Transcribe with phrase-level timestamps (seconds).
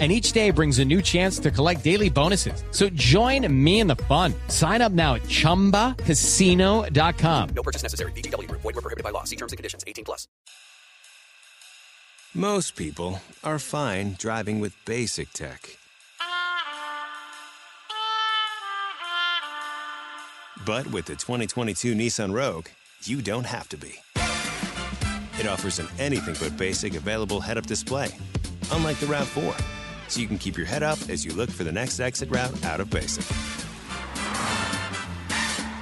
[0.00, 2.64] and each day brings a new chance to collect daily bonuses.
[2.72, 4.34] So join me in the fun.
[4.48, 7.48] Sign up now at ChumbaCasino.com.
[7.54, 8.10] No purchase necessary.
[8.12, 8.50] BGW.
[8.50, 9.22] Void were prohibited by law.
[9.22, 9.84] See terms and conditions.
[9.86, 10.26] 18 plus.
[12.34, 15.78] Most people are fine driving with basic tech.
[20.66, 22.66] But with the 2022 Nissan Rogue,
[23.04, 23.94] you don't have to be.
[25.38, 28.08] It offers an anything but basic available head-up display,
[28.72, 31.72] unlike the RAV4 so you can keep your head up as you look for the
[31.72, 33.24] next exit route out of basic.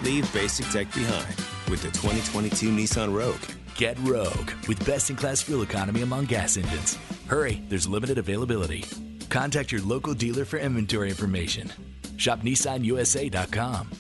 [0.03, 1.35] Leave basic tech behind
[1.71, 3.41] with the 2022 Nissan Rogue.
[3.77, 6.97] Get Rogue with best in class fuel economy among gas engines.
[7.27, 8.85] Hurry, there's limited availability.
[9.29, 11.73] Contact your local dealer for inventory information.
[12.17, 13.91] Shop NissanUSA.com.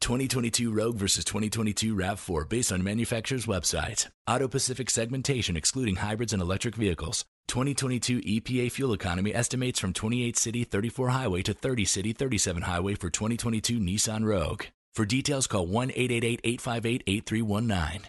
[0.00, 4.06] 2022 Rogue versus 2022 RAV4 based on manufacturer's website.
[4.28, 7.24] Auto Pacific segmentation excluding hybrids and electric vehicles.
[7.48, 12.94] 2022 EPA fuel economy estimates from 28 city 34 highway to 30 city 37 highway
[12.94, 14.64] for 2022 Nissan Rogue.
[14.94, 18.00] For details call 1-888-858-8319.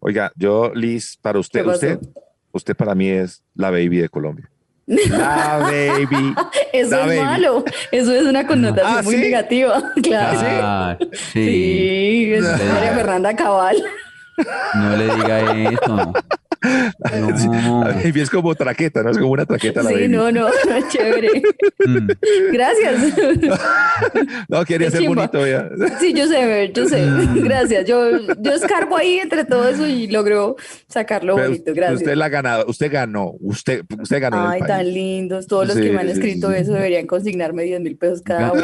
[0.00, 1.98] Oiga, yo, Liz, para usted, usted,
[2.54, 4.48] usted para mí es la baby de Colombia.
[4.86, 6.34] La baby.
[6.72, 7.20] Eso la es baby.
[7.20, 7.64] malo.
[7.90, 9.20] Eso es una connotación Ah, muy ¿sí?
[9.22, 9.92] negativa.
[10.02, 10.38] Claro.
[10.62, 10.96] Ah,
[11.32, 11.44] sí.
[11.44, 13.76] Sí, es María Fernanda Cabal.
[14.74, 16.12] No le diga eso.
[16.62, 17.88] Sí, No.
[18.22, 19.10] Es como traqueta, ¿no?
[19.10, 20.08] Es como una traqueta la Sí, baby.
[20.08, 21.42] no, no, no chévere.
[21.86, 22.08] Mm.
[22.52, 22.94] Gracias.
[24.48, 25.28] No, quería Qué ser chimba.
[25.28, 25.68] bonito ya.
[26.00, 27.04] Sí, yo sé, yo sé.
[27.36, 27.86] Gracias.
[27.86, 28.10] Yo,
[28.40, 30.56] yo escarbo ahí entre todo eso y logro
[30.88, 31.72] sacarlo Pero bonito.
[31.74, 32.00] Gracias.
[32.00, 35.46] Usted la ha ganado, usted ganó, usted, usted ganó el Ay, tan lindos.
[35.46, 36.56] Todos los Sí, que me han sí, escrito sí.
[36.58, 38.62] eso deberían consignarme 10 mil pesos cada uno.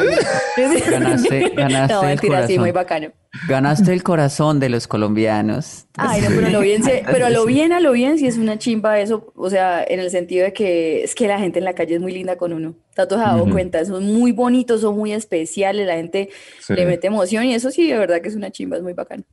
[0.57, 2.59] Ganaste- ganaste No, el mentira, sí, corazón.
[2.59, 3.11] muy bacano.
[3.47, 5.85] Ganaste el corazón de los colombianos.
[5.97, 8.25] Ay, no, pero a lo bien, se- pero a lo bien, a lo bien, sí
[8.25, 11.59] es una chimba eso, o sea, en el sentido de que es que la gente
[11.59, 12.73] en la calle es muy linda con uno.
[12.95, 16.29] Tato se ha dado cuenta, son muy bonitos, son muy especiales, la gente
[16.59, 16.73] Sí.
[16.73, 19.23] le mete emoción y eso sí, de verdad que es una chimba, es muy bacano.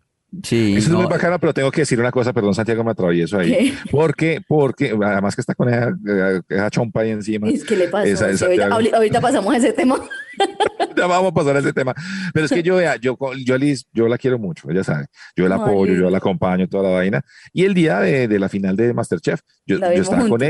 [0.42, 2.90] Sí, Eso es no, muy bacano, pero tengo que decir una cosa, perdón, Santiago, me
[2.90, 3.50] atravieso ahí.
[3.50, 3.72] ¿Qué?
[3.90, 7.48] Porque, porque, además que está con esa, eh, esa chompa ahí encima.
[7.48, 10.00] Es que le pasó, Esa- esa- ahorita, ahorita pasamos a ese tema.
[10.96, 11.94] ya vamos a pasar a ese tema.
[12.32, 15.06] Pero es que yo, yo, yo, Liz, yo la quiero mucho, ella sabe.
[15.36, 16.10] Yo la Ay, apoyo, yo lindo.
[16.10, 17.22] la acompaño, toda la vaina.
[17.52, 20.42] Y el día de, de la final de Masterchef, yo, yo estaba con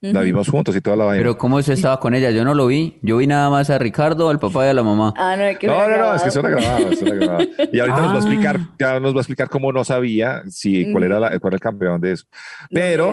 [0.00, 1.20] La vimos juntos y toda la vaina.
[1.22, 2.30] pero ¿cómo usted estaba con ella?
[2.30, 2.98] Yo no lo vi.
[3.02, 5.12] Yo vi nada más a Ricardo, al papá y a la mamá.
[5.16, 7.48] Ah, no, hay que No, no, no, es que eso era grabado, eso era grabado.
[7.72, 8.18] Y ahorita nos va a Ah.
[8.18, 11.56] explicar, ya nos va a explicar cómo no sabía si cuál era, la, cuál era
[11.56, 12.26] el campeón de eso.
[12.70, 13.12] Pero,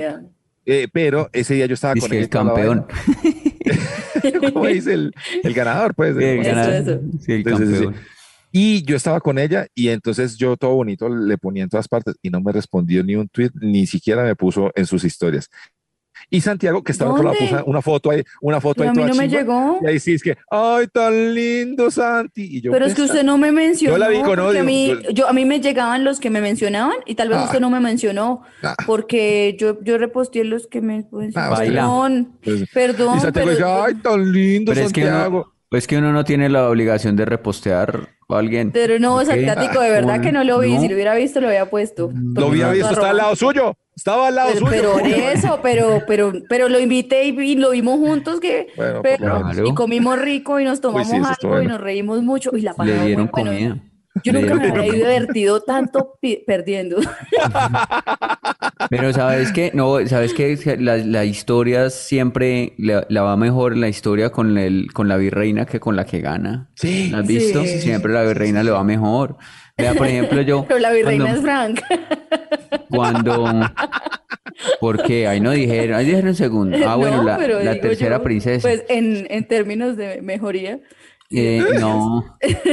[0.66, 2.86] eh, pero ese día yo estaba Dice con que ella el campeón.
[4.54, 5.14] ¿Cómo dice el,
[5.44, 5.94] el ganador?
[5.96, 6.74] Pues, Sí, el Eso, ganador.
[6.74, 7.00] eso.
[7.20, 7.88] Sí, sí.
[8.52, 12.16] Y yo estaba con ella y entonces yo todo bonito le ponía en todas partes
[12.22, 15.50] y no me respondió ni un tweet, ni siquiera me puso en sus historias.
[16.30, 17.48] Y Santiago, que estaba por la ¿Dónde?
[17.50, 19.80] puso una foto ahí, una foto Pero ahí a mí toda no me chimba, llegó.
[19.84, 22.58] Y ahí sí es que, ay, tan lindo Santi.
[22.58, 23.96] Y yo, Pero es que "Pues, usted no me mencionó.
[23.96, 26.30] Yo la vi con porque odio, a mí, yo, a mí me llegaban los que
[26.30, 27.44] me mencionaban y tal vez Ah.
[27.46, 28.76] usted no me mencionó Ah.
[28.86, 31.06] porque yo, yo reposteé los que me
[31.36, 32.34] Ah, mencionaron.
[32.44, 35.38] pues, Perdón, y Santiago pero- dice, ay, tan lindo Pero es que, Santiago.
[35.44, 38.72] uno, pues que uno no tiene la obligación de repostear a alguien.
[38.72, 39.26] Pero no, Ok.
[39.26, 40.74] Santiático, de verdad Un- que no lo vi.
[40.76, 40.82] no.
[40.82, 42.12] Si lo hubiera visto, lo había puesto.
[42.14, 43.76] Lo había visto, estaba al lado suyo.
[43.96, 44.72] Estaba al lado Pero, suyo.
[44.72, 49.00] pero por eso, pero, pero, pero lo invité y, vi- lo vimos juntos que, Bueno,
[49.02, 49.70] pero- lo menos.
[49.70, 51.70] y comimos rico y nos tomamos sí, algo y bueno.
[51.70, 53.52] nos reímos mucho y la Le dieron muy bueno.
[53.52, 53.78] comida.
[54.24, 56.18] Yo Le nunca me había divertido tanto
[56.48, 56.98] perdiendo.
[58.90, 63.88] Pero sabes que, no, sabes que la, la historia siempre la, la va mejor la
[63.90, 66.70] historia con el, con la virreina que con la que gana.
[66.76, 67.10] Sí.
[67.10, 67.64] ¿La ¿Has visto?
[67.64, 67.80] Sí.
[67.82, 69.38] Siempre la virreina le va mejor.
[69.78, 70.66] Vea, por ejemplo, yo.
[70.68, 71.82] Pero la virreina cuando- es Frank.
[72.90, 73.62] Cuando.
[74.80, 76.78] Porque ahí no dijeron, ahí dijeron segundo.
[76.88, 78.62] Ah, bueno, No, la, tercera yo, princesa.
[78.68, 80.80] Pues en, en términos de mejoría.
[81.32, 82.24] Eh, no,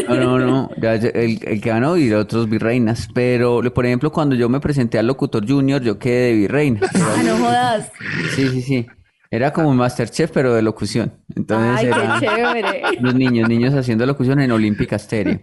[0.09, 3.09] no, no, no, ya el, el que ganó y otros virreinas.
[3.15, 6.81] Pero, por ejemplo, cuando yo me presenté al locutor junior, yo quedé de virreina.
[6.95, 7.91] Ah, no jodas.
[8.37, 8.87] Sí, sí, sí.
[9.31, 11.15] Era como un Masterchef, pero de locución.
[11.35, 12.83] Entonces Ay, qué chévere.
[13.01, 15.41] los niños, niños haciendo locución en Olímpica Stereo.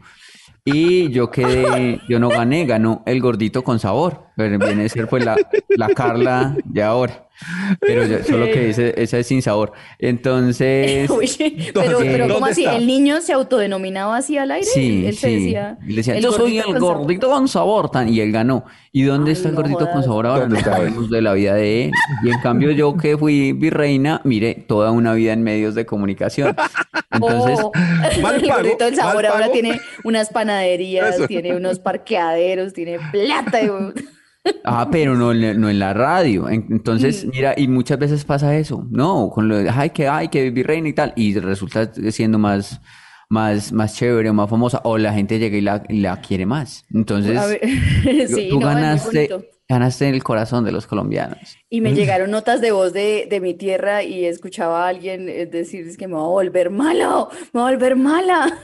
[0.66, 4.24] Y yo quedé, yo no gané, ganó el gordito con sabor.
[4.36, 5.38] Pero viene a ser pues la,
[5.70, 7.29] la Carla de ahora.
[7.80, 9.72] Pero yo- solo que dice, esa es sin sabor.
[9.98, 11.30] Entonces, Uy,
[11.74, 12.64] pero, Eh, pero ¿cómo ¿dónde así?
[12.66, 12.76] está?
[12.78, 14.66] ¿El niño se autodenominaba así al aire?
[14.66, 15.78] sí, Él se decía.
[15.86, 16.98] Y le decía, "El yo soy el con sabor".
[16.98, 18.66] gordito con sabor, tan, y él ganó.
[18.92, 20.42] ¿Y dónde Ay, está el no gordito con sabor ahora?
[20.42, 21.92] ¿Dónde No sabemos de la vida de él.
[22.24, 26.56] Y en cambio yo que fui virreina, mire, toda una vida en medios de comunicación.
[27.12, 27.72] Entonces, Oh,
[28.16, 31.28] el gordito del sabor ahora tiene unas panaderías, Eso.
[31.28, 33.60] tiene unos parqueaderos, tiene plata.
[33.64, 33.70] y-
[34.64, 36.50] Ah, pero no, en- no en la radio.
[36.50, 39.30] En- Entonces, mira, y muchas veces pasa eso, ¿no?
[39.30, 42.80] Con lo de, ay, que, ay, que virreina y tal, y resulta siendo más,
[43.30, 46.46] más, más chévere o más famosa, o la gente llega y la, y la quiere
[46.46, 46.86] más.
[46.94, 47.60] Entonces, ver,
[48.30, 51.58] tú- sí, tú no, es muy ganaste, ganaste en el corazón de los colombianos.
[51.70, 55.46] Y me llegaron notas de voz de, de mi tierra y escuchaba a alguien eh,
[55.46, 58.58] decir es que me va a volver malo, me va a volver mala.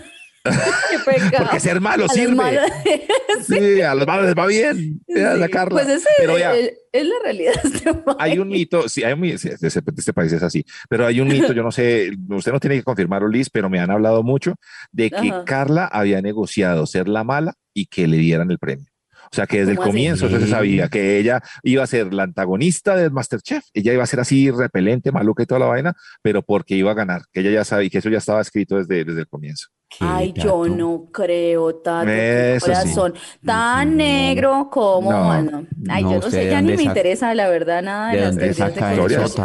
[1.39, 2.36] Porque ser malo A sirve.
[2.36, 2.71] malos-
[3.47, 5.01] Sí, a los malos les va bien.
[5.07, 5.81] Mira, Sí, sacarla.
[5.83, 7.53] Pues ese Pero ya, es, es la realidad.
[7.63, 7.89] este
[8.19, 11.27] hay un mito, sí, hay un mito, este, este país es así, pero hay un
[11.27, 14.56] mito, yo no sé, usted no tiene que confirmarlo, Liz, pero me han hablado mucho
[14.92, 15.45] de que Ajá.
[15.45, 18.86] Carla había negociado ser la mala y que le dieran el premio.
[19.31, 22.95] O sea, que desde el comienzo se sabía, que ella iba a ser la antagonista
[22.95, 26.75] del Masterchef, ella iba a ser así repelente, maluca y toda la vaina, pero porque
[26.75, 29.27] iba a ganar, que ella ya sabía, que eso ya estaba escrito desde, desde el
[29.27, 29.68] comienzo.
[30.00, 32.72] Ay, yo no creo, Tato, Eso sí.
[32.72, 33.13] corazón
[33.45, 33.95] tan No.
[33.98, 35.12] negro como...
[35.12, 35.42] No.
[35.44, 35.68] no.
[35.89, 38.18] Ay, No, yo no ¿usted sé, de ya ni me interesa la verdad nada de
[38.18, 39.36] ¿De las de historias.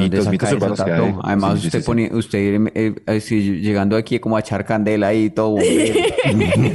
[0.00, 1.14] ¿De dónde Mitos, urbanos que hay.
[1.22, 1.86] Además, Sí, sí, usted sí, sí.
[1.86, 2.38] pone, usted
[2.74, 3.20] eh, eh,
[3.60, 5.56] llegando aquí como a echar candela ahí y todo.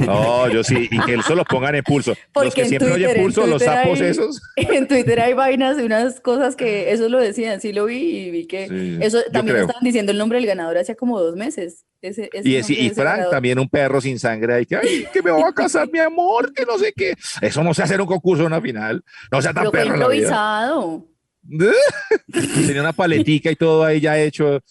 [0.06, 2.10] No, yo sí, y que eso lo pongan en pulso.
[2.12, 4.40] Los Porque que en siempre Twitter, oyen en pulso, los sapos hay- esos.
[4.56, 8.30] En Twitter hay vainas de unas cosas que eso lo decían, sí lo vi y
[8.30, 11.84] vi que Sí, eso también estaban diciendo el nombre del ganador hacía como dos meses.
[12.02, 13.30] Ese, ese Y, de y Frank ganador.
[13.30, 16.52] también un perro sin sangre ahí que, ay, que me voy a casar, mi amor,
[16.54, 17.14] que no sé qué.
[17.42, 19.04] Eso no se hace en un concurso, en una final.
[19.30, 20.28] No sea tan Pero fue perro en la vida.
[22.32, 24.62] Tenía una paletica y todo ahí ya hecho.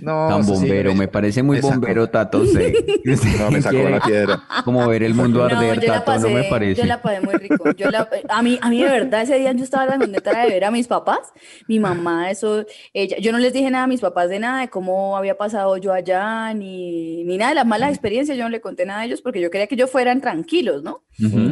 [0.00, 2.38] No, Tan sí, bombero, me parece muy bombero, Tato.
[2.42, 2.44] No,
[3.50, 4.42] me sacó la piedra.
[4.64, 6.80] como ver el mundo No, arder, la Tato, no me parece.
[6.80, 7.64] yo la pasé muy rico.
[7.76, 10.48] Yo la- a mí, a mí de verdad ese día yo estaba tan contenta de
[10.48, 11.18] ver a mis papás,
[11.68, 14.68] mi mamá, eso, ella, yo no les dije nada a mis papás de nada de
[14.68, 18.60] cómo había pasado yo allá, ni, ni nada de las malas experiencias, yo no le
[18.60, 21.02] conté nada a ellos porque yo quería que ellos fueran tranquilos, ¿no?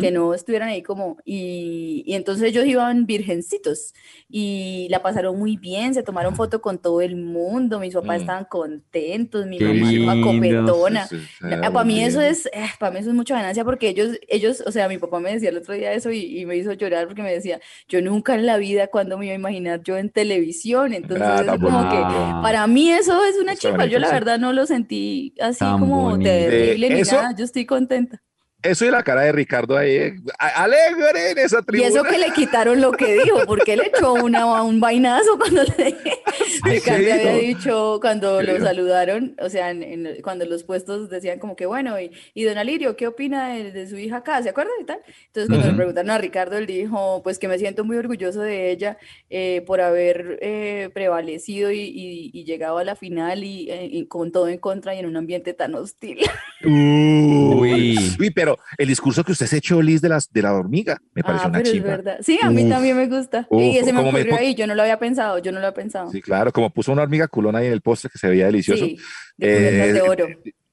[0.01, 3.95] Que no estuvieran ahí como, y, y entonces ellos iban virgencitos
[4.29, 8.27] y la pasaron muy bien, se tomaron foto con todo el mundo, mis papás Mm.
[8.31, 11.07] Estaban contentos, mi Qué mamá iba copetona.
[11.07, 13.89] Sí, sí, sí, para mí eso es, eh, para mí eso es mucha ganancia porque
[13.89, 16.57] ellos, ellos, o sea, mi papá me decía el otro día eso y, y me
[16.57, 19.83] hizo llorar porque me decía, yo nunca en la vida cuando me iba a imaginar
[19.83, 22.43] yo en televisión, entonces Ah, como que bonito.
[22.43, 26.03] para mí eso es una chimba, yo la verdad no lo sentí así Tan como
[26.03, 26.31] bonito.
[26.31, 28.23] terrible Eh, ni eso- nada, yo estoy contenta.
[28.63, 31.89] Eso y la cara de Ricardo ahí, eh, a- alegre en esa Y tribuna.
[31.89, 35.97] eso que le quitaron lo que dijo, porque le echó una, un vainazo cuando le...
[36.65, 37.39] Ricardo sí, había no.
[37.39, 41.65] dicho cuando ¿Qué lo saludaron, o sea, en- en- cuando los puestos decían como que
[41.65, 44.43] bueno, y, y don Alirio, ¿qué opina de, de su hija acá?
[44.43, 45.01] ¿Se acuerdan y tal?
[45.29, 48.71] Entonces cuando le preguntaron a Ricardo, él dijo, pues que me siento muy orgulloso de
[48.71, 48.99] ella
[49.31, 54.07] eh, por haber eh, prevalecido y, y- y llegado a la final y, eh, y
[54.07, 56.19] con todo en contra y en un ambiente tan hostil.
[56.63, 56.71] Uy.
[57.61, 58.17] Uy.
[58.19, 61.23] Uy, pero el discurso que usted se echó, Liz, de, las, de la hormiga, me
[61.23, 61.89] pareció Ah, una pero es chimba.
[61.91, 62.17] verdad.
[62.23, 63.47] Sí, a mí Uf, también me gusta.
[63.51, 65.75] uf, y ese me ocurrió ahí, yo no lo había pensado, yo no lo había
[65.75, 66.11] pensado.
[66.11, 68.85] Sí, claro, como puso una hormiga culona ahí en el postre que se veía delicioso.
[68.85, 68.97] Sí,
[69.37, 70.29] de Eh, oro.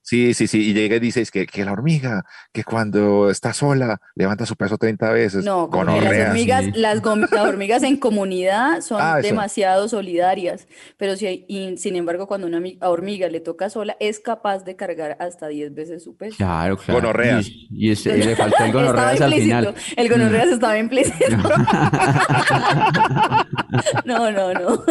[0.09, 2.23] Sí, sí, sí, y llega y dice es que, que la hormiga,
[2.53, 5.43] que cuando está sola, levanta su peso 30 veces.
[5.43, 6.71] No, que las hormigas, sí.
[6.75, 10.65] las, hormigas en comunidad son Ah, demasiado solidarias,
[10.95, 14.77] pero si hay- y, sin embargo, cuando una hormiga le toca sola, es capaz de
[14.77, 16.37] cargar hasta 10 veces su peso.
[16.37, 17.01] Claro, claro.
[17.01, 17.41] Gonorrea.
[17.41, 19.75] Y, y ese- le faltó el gonorreas al final.
[19.97, 21.25] El gonorreas estaba implícito.
[24.05, 24.83] No, no, no.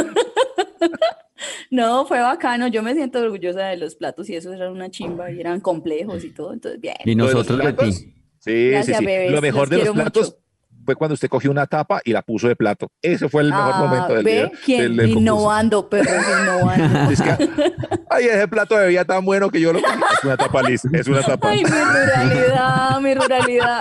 [1.70, 2.68] No, fue bacano.
[2.68, 6.24] Yo me siento orgullosa de los platos y eso eran una chimba y eran complejos
[6.24, 6.52] y todo.
[6.52, 6.94] Entonces, bien.
[7.04, 7.92] Y nosotros de ti.
[8.38, 9.06] Sí, Gracias, sí, sí.
[9.06, 10.38] bebés, Lo mejor los de los platos mucho.
[10.84, 12.88] fue cuando usted cogió una tapa y la puso de plato.
[13.02, 14.32] Ese fue el mejor Ah, momento del ¿ve?
[14.32, 14.52] día.
[14.64, 14.80] ¿Quién?
[14.82, 15.10] del- del.
[15.10, 17.10] Innovando, perros, innovando.
[17.12, 17.30] Es que,
[18.10, 19.84] ay, ese plato de bebía tan bueno que yo lo Es
[20.24, 21.48] una tapa, Liz, es una tapa.
[21.50, 23.80] Ay, mi ruralidad, mi ruralidad.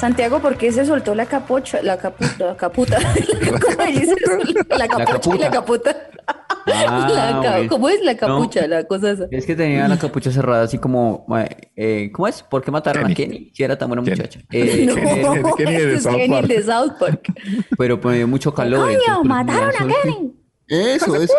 [0.00, 1.82] Santiago, ¿por qué se soltó la capucha?
[1.82, 2.98] La caputa, la caputa.
[3.76, 4.14] ¿Cómo dices?
[4.68, 5.96] La capucha y la caputa.
[6.66, 7.68] Ah, La ca- bueno.
[7.70, 8.66] ¿Cómo es la capucha?
[8.68, 9.26] La cosa esa.
[9.32, 11.26] Es que tenía la capucha cerrada, así como,
[11.74, 12.42] eh, ¿cómo es?
[12.44, 13.50] ¿Por qué mataron a Kenny.
[13.54, 14.16] Si era tan buena Kenny.
[14.16, 14.40] muchacha.
[14.52, 16.46] Eh, No, Kenny- Kenny de ese es South Kenny Park.
[16.46, 17.32] de South Park.
[17.76, 18.80] pero pues me dio mucho calor.
[18.80, 20.34] ¡Coño, entonces, pues, mataron a Kenny!
[20.68, 21.32] Eso es.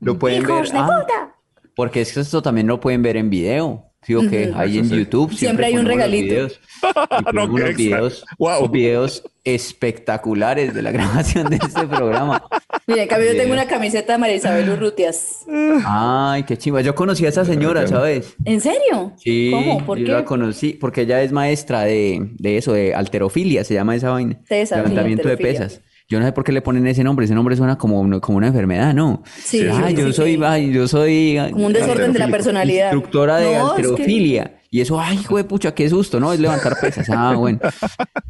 [0.00, 0.50] Lo pueden ver.
[0.50, 1.34] ¡Hijos de ah, puta!
[1.74, 3.87] porque es que esto también lo pueden ver en video.
[4.02, 4.58] Sí, o que Ujú.
[4.58, 4.88] ahí en.
[4.88, 6.34] YouTube Siempre hay un regalito.
[6.34, 6.60] videos.
[7.34, 8.68] No, unos videos, Wow.
[8.68, 12.42] videos espectaculares de la grabación de este programa.
[12.86, 15.44] Mira, en cambio yo tengo una camiseta de María Isabel Urrutias.
[15.84, 16.80] Ay, qué chimba.
[16.80, 18.34] Yo conocí a esa señora, ¿sabes?
[18.44, 19.12] ¿En serio?
[19.18, 19.84] Sí, ¿Cómo?
[19.84, 20.12] ¿Por yo qué?
[20.12, 24.38] la conocí porque ella es maestra de, de eso, de alterofilia, se llama esa vaina.
[24.48, 25.80] Tesa, sí, Levantamiento de pesas.
[26.10, 28.38] Yo no sé por qué le ponen ese nombre, ese nombre suena como, una- como
[28.38, 29.22] una enfermedad, ¿no?
[29.44, 30.40] Sí, sí, yo sí, soy, sí.
[30.42, 32.92] ay, yo soy Como un desorden de la personalidad.
[32.92, 34.54] instructora de No, es que- alterofilia.
[34.70, 36.32] Y eso, ay, hijo de pucha, qué susto, ¿no?
[36.32, 37.08] Es levantar pesas.
[37.10, 37.58] Ah, bueno.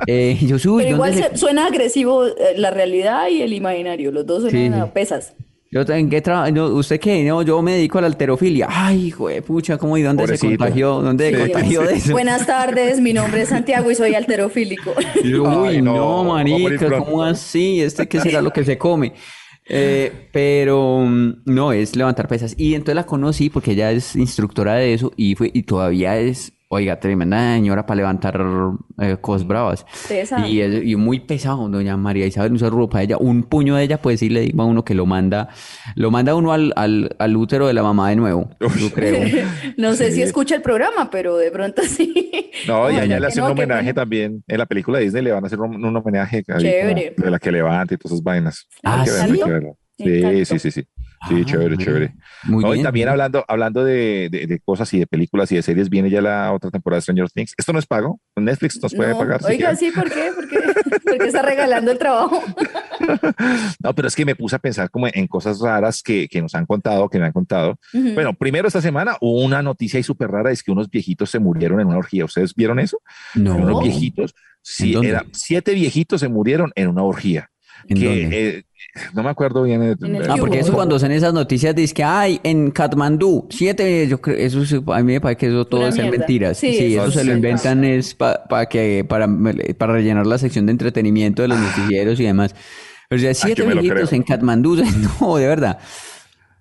[0.06, 3.52] Eh, yo soy, Pero igual ¿dónde se- se- suena agresivo eh, la realidad y el
[3.52, 4.10] imaginario.
[4.12, 5.34] Los dos suenan a pesas.
[5.70, 7.22] Yo, ¿en qué tra- no, ¿Usted qué?
[7.24, 8.66] No, yo me dedico a la alterofilia.
[8.70, 11.02] Ay, hijo de pucha, ¿cómo y dónde se contagió?
[11.02, 12.12] ¿Dónde se Sí, contagió de eso?
[12.12, 14.94] Buenas tardes, mi nombre es Santiago y soy alterofílico.
[15.22, 16.98] Uy, no, no, va a morir marica.
[16.98, 17.82] ¿cómo así?
[17.82, 19.12] ¿Este qué será lo que se come?
[19.70, 22.54] Eh, pero mm, no, es levantar pesas.
[22.56, 26.54] Y entonces la conocí porque ella es instructora de eso y fue, y todavía es,
[26.68, 28.40] oiga, tremenda señora para levantar
[29.00, 29.86] eh, cosas bravas.
[30.46, 33.16] Y, es, y muy pesado, doña María Isabel, un saludo para ella.
[33.18, 35.48] Un puño de ella, pues sí le digo a uno que lo manda,
[35.94, 39.18] lo manda uno al, al, al útero de la mamá de nuevo, yo creo.
[39.76, 42.30] No sé si escucha el programa, pero de pronto sí.
[42.66, 44.42] No, y allá le hacen no, un homenaje también.
[44.46, 47.52] En la película de Disney le van a hacer un, un homenaje de la que
[47.52, 48.66] levanta y todas esas vainas.
[48.82, 49.40] Ah, ¿sí?
[49.98, 50.84] Sí, sí, sí, sí.
[51.26, 52.14] Sí, Ah, chévere, chévere.
[52.44, 52.84] Muy No, y bien.
[52.84, 56.22] también hablando, hablando de, de- de cosas y de películas y de series, viene ya
[56.22, 57.54] la otra temporada de Stranger Things.
[57.56, 58.20] Esto no es pago.
[58.36, 59.40] Netflix nos puede No, pagar.
[59.44, 60.30] Oiga, sí, ¿por qué?
[60.34, 60.58] ¿Por qué?
[61.04, 62.42] ¿Por qué está regalando el trabajo?
[63.80, 66.54] No, pero es que me puse a pensar como en cosas raras que, que nos
[66.54, 67.78] han contado, que me han contado.
[67.92, 71.38] Bueno, primero esta semana hubo una noticia ahí súper rara, es que unos viejitos se
[71.38, 72.24] murieron en una orgía.
[72.24, 73.00] ¿Ustedes vieron eso?
[73.34, 73.56] No.
[73.56, 77.50] Unos viejitos, ¿En sí, era, siete viejitos se murieron en una orgía.
[77.86, 78.48] ¿En que, dónde?
[78.58, 78.62] eh,
[79.14, 79.82] no me acuerdo bien.
[79.82, 84.06] En el Ah, porque eso cuando son esas noticias dice que hay en Katmandú siete,
[84.08, 86.10] yo creo, eso sí, a mí me parece que eso todo mierda.
[86.10, 86.58] mentiras.
[86.58, 89.28] Sí, Sí, eso eso se lo inventan es para que para,
[89.78, 92.54] para rellenar la sección de entretenimiento de los noticieros y demás.
[93.08, 94.16] Pero ya siete lo viejitos creo.
[94.18, 94.76] en Katmandú,
[95.20, 95.78] no, de verdad.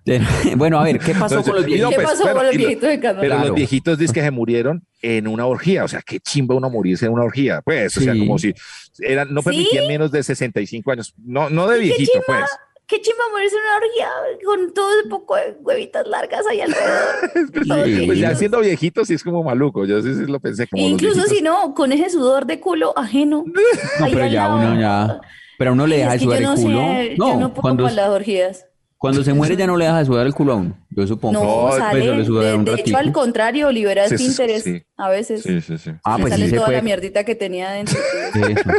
[0.08, 1.90] De- Bueno, a ver, ¿qué pasó No, con los no, viejitos?
[1.90, 3.20] ¿Qué pues, pasó bueno, con los viejitos de Katmandú?
[3.20, 3.48] Pero Claro.
[3.48, 5.84] los viejitos dicen que se murieron en una orgía.
[5.84, 7.60] O sea, qué chimba uno morirse en una orgía.
[7.62, 8.18] Pues, o sea, Sí.
[8.20, 8.54] como si
[9.00, 9.46] eran, no ¿Sí?
[9.46, 11.14] permitían menos de 65 años.
[11.24, 12.24] No, no de ¿Y qué viejito, chimba?
[12.26, 12.50] pues.
[12.86, 17.30] Qué chimba morirse en una orgía con todo ese poco de huevitas largas ahí alrededor.
[17.34, 17.50] Sí.
[17.52, 18.38] Pues ya viejitos.
[18.38, 19.84] siendo viejito sí es como maluco.
[19.84, 23.44] Yo sí, sí lo pensé como Incluso si no, con ese sudor de culo ajeno.
[24.00, 24.56] No, pero ya lado.
[24.56, 25.20] uno ya,
[25.58, 26.78] pero a uno le deja de el no culo.
[26.78, 28.64] sé, yo no puedo cuando, con las orgías.
[28.98, 31.40] Cuando se muere ya no le deja de sudar el culo a uno, yo supongo.
[31.40, 32.14] No, No, sale.
[32.14, 35.42] pues, de, un de hecho, al contrario, libera Sí, sí, a veces.
[35.42, 35.92] Sí, sí, sí.
[36.04, 36.78] Ah, pues sale toda puede.
[36.78, 37.96] la mierdita que tenía dentro.
[38.34, 38.70] Eso.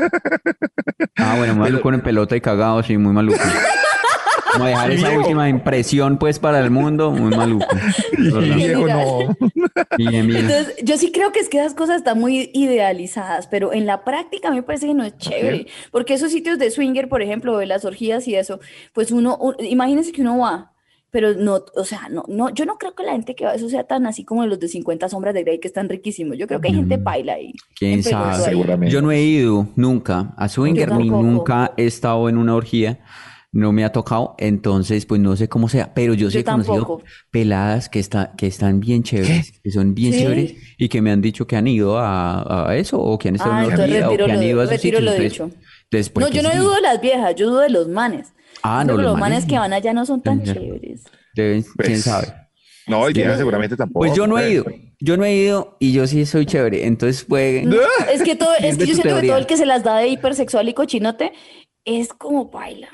[1.17, 3.39] Ah, bueno, maluco en pelota y cagado, sí, muy maluco.
[4.53, 7.65] Como dejar esa última impresión, pues, para el mundo, muy maluco.
[8.17, 9.19] Viejo, no.
[9.97, 10.45] Bien, bien.
[10.49, 14.03] Entonces, yo sí creo que es que esas cosas están muy idealizadas, pero en la
[14.03, 17.21] práctica a mí me parece que no es chévere, porque esos sitios de swinger, por
[17.21, 18.59] ejemplo, de las orgías y eso,
[18.93, 20.71] pues uno, un- imagínense que uno va,
[21.11, 23.55] pero no, o sea, no, no, yo no creo que la gente que va a
[23.55, 26.37] eso sea tan así como los de 50 sombras de Grey que están riquísimos.
[26.37, 27.53] Yo creo que hay gente paila ahí.
[27.75, 28.35] ¿Quién sabe?
[28.35, 28.41] ahí.
[28.43, 28.93] Seguramente.
[28.93, 32.99] Yo no he ido nunca a swinger ni nunca he estado en una orgía.
[33.51, 36.43] No me ha tocado, entonces pues no sé cómo sea, pero yo sí Yo he
[36.43, 37.03] conocido tampoco.
[37.31, 40.19] peladas que, está, que están bien chéveres, que son bien Sí.
[40.19, 43.35] chéveres y que me han dicho que han ido a, a eso o que han
[43.35, 45.01] estado Ah, en una entonces orgía o que han ido a esos sitios.
[45.01, 46.57] lo entonces- pues, No, que yo no sí.
[46.57, 48.27] dudo de las viejas, yo dudo de los manes.
[48.61, 51.03] Ah, Creo no, que los los manes manes que van allá no son tan chéveres.
[51.35, 52.27] Deben- Pues, quién sabe.
[52.85, 54.05] No, y que no- seguramente tampoco.
[54.05, 54.53] Pues yo no he pues.
[54.53, 54.65] ido,
[54.99, 57.63] yo no he ido y yo sí soy chévere, entonces fue...
[58.13, 59.31] Es que todo, es que yo siento que teoría.
[59.31, 61.31] todo el que se las da de hipersexual y cochinote
[61.85, 62.89] es como baila.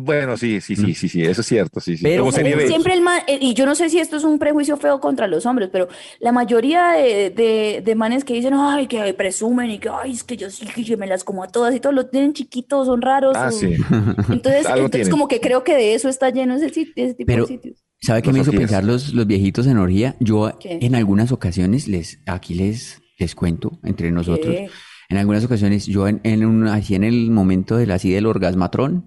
[0.00, 2.04] Bueno, sí, sí, sí, sí, sí, eso es cierto, sí, sí.
[2.04, 2.30] Pero-.
[2.32, 5.26] Siempre el man, eh, y yo no sé si esto es un prejuicio feo contra
[5.26, 5.88] los hombres, pero
[6.20, 10.24] la mayoría de, de, de manes que dicen, ay, que presumen y que, ay, es
[10.24, 12.86] que yo sí, que yo me las como a todas y todo, lo tienen chiquitos,
[12.86, 13.36] son raros.
[13.36, 13.74] Ah, o- sí.
[14.30, 17.48] Entonces, entonces como que creo que de eso está lleno ese, ese tipo Pero, de
[17.48, 17.84] sitios.
[18.00, 20.16] ¿sabe qué me hizo pensar los, los viejitos en orgía?
[20.20, 20.78] Yo ¿Qué?
[20.80, 24.54] en algunas ocasiones les, aquí les, les cuento entre nosotros.
[24.54, 24.70] ¿Qué?
[25.14, 29.06] En algunas ocasiones, yo en, en un, así en el momento del así del orgasmatrón,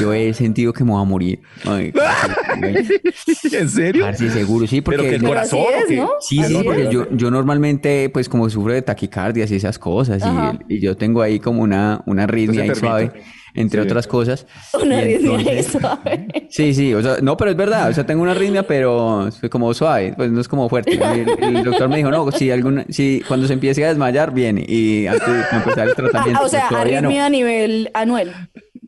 [0.00, 1.40] yo he sentido que me voy a morir.
[1.66, 1.92] Ay,
[3.52, 4.06] ¿En serio?
[4.06, 5.60] ay, sí, seguro, sí, porque Pero que el corazón.
[5.60, 5.96] así ¿o es, qué?
[5.96, 6.10] ¿no?
[6.20, 10.22] Sí, Así sí, porque yo, yo normalmente, pues como sufro de taquicardias y esas cosas,
[10.68, 13.06] y, y yo tengo ahí como una, una arritmia ahí suave.
[13.08, 13.41] permite.
[13.54, 13.86] Entre Sí.
[13.88, 14.46] otras cosas.
[14.82, 16.26] Una arritmia entonces- suave.
[16.50, 19.40] Sí, sí, o sea, no, pero es verdad, o sea, tengo una arritmia, pero es
[19.50, 20.92] como suave, pues no es como fuerte.
[20.92, 24.64] El, el doctor me dijo, no, si alguna, si cuando se empiece a desmayar, viene,
[24.68, 26.98] y antes de empezar el tratamiento, Ah, o sea, pues, no.
[26.98, 28.32] arritmia a nivel anuel.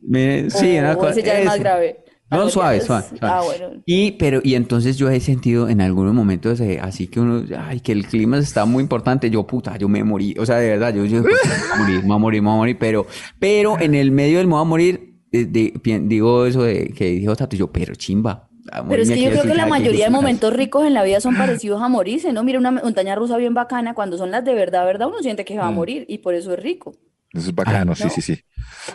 [0.07, 1.09] Me- sí, o, una cosa.
[1.11, 1.97] ese ya es más grave.
[2.31, 3.19] No, suave, suave, suave.
[3.21, 3.81] Ah, bueno.
[3.85, 7.79] Y, pero, y entonces yo he sentido en algunos momentos eh, así que uno, ay,
[7.81, 9.29] que el clima está muy importante.
[9.29, 10.35] Yo, puta, yo me morí.
[10.39, 11.31] O sea, de verdad, yo, yo me voy
[11.73, 12.77] a morir, me voy a morir, me voy a morir.
[12.79, 13.05] Pero,
[13.39, 17.05] pero en el medio del me voy a morir, eh, de- digo eso de que
[17.11, 18.49] dijo Tato, yo, pero chimba.
[18.89, 21.35] Pero es que yo creo que la mayoría de momentos ricos en la vida son
[21.37, 22.43] parecidos a morirse, ¿no?
[22.43, 25.55] Mira una montaña rusa bien bacana, cuando son las de verdad, verdad, uno siente que
[25.55, 25.75] va a Mm.
[25.75, 26.95] morir y por eso es rico.
[27.35, 28.39] Eso es bacano, sí, sí, sí.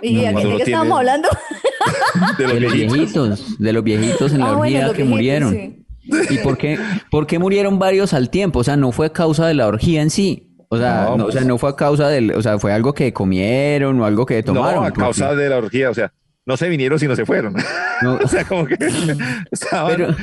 [0.03, 1.29] ¿Y No, a de qué estábamos hablando?
[2.39, 2.95] De los De los viejitos.
[3.29, 5.51] viejitos, de los viejitos en la Ah, bueno, orgía que viejitos, murieron.
[5.53, 5.87] sí.
[6.31, 6.79] ¿Y por qué,
[7.11, 8.61] por qué murieron varios al tiempo?
[8.61, 10.49] O sea, no fue causa de la orgía en sí.
[10.69, 11.47] O sea, No, no, o sea, pues.
[11.49, 14.75] no fue a causa del, o sea, fue algo que comieron o algo que tomaron.
[14.77, 16.13] No, a porque- causa de la orgía, o sea,
[16.47, 17.55] no se vinieron sino se fueron.
[18.03, 18.15] No.
[18.25, 18.77] o sea, como que
[19.51, 19.97] estaban...
[19.97, 20.17] Pero-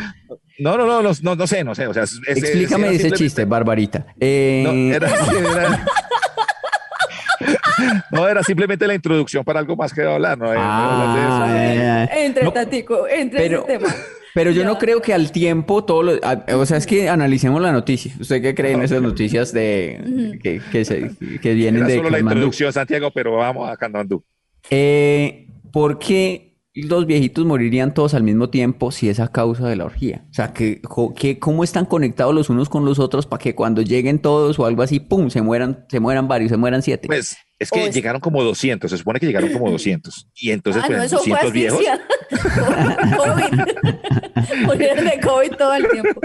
[0.60, 2.94] No, no, no, no, no, no sé, no sé, o sea, es- es- Explícame ese
[2.98, 4.08] simplemente- chiste, Barbarita.
[4.20, 5.86] Eh, No, era, era-
[8.12, 10.50] no, era simplemente la introducción para algo más que hablar, ¿no?
[10.50, 11.84] Hablar de eso.
[11.84, 13.94] ah, Entre no, tatico, entre pero, ese tema.
[14.34, 14.68] pero yo Ya.
[14.68, 18.14] no creo que al tiempo todo lo, a- o sea, es que analicemos la noticia.
[18.20, 22.10] ¿Usted qué cree en esas noticias de que, que, se- que vienen Era de solo
[22.10, 24.24] la introducción, Santiago, pero vamos a Katmandú.
[24.70, 26.44] Eh, ¿por qué
[26.76, 30.26] los viejitos morirían todos al mismo tiempo si es a causa de la orgía?
[30.30, 30.82] O sea, que,
[31.16, 34.66] que- ¿cómo están conectados los unos con los otros para que cuando lleguen todos o
[34.66, 37.08] algo así, pum, se mueran, se mueran varios, se mueran siete?
[37.08, 40.28] Pues es que Oh, es- llegaron como 200, se supone que llegaron como 200.
[40.36, 42.08] Y entonces, ah, pues, no, eso fue 200 viejos, asfixia.
[43.18, 44.64] COVID.
[44.66, 46.22] Murieron de COVID todo el tiempo.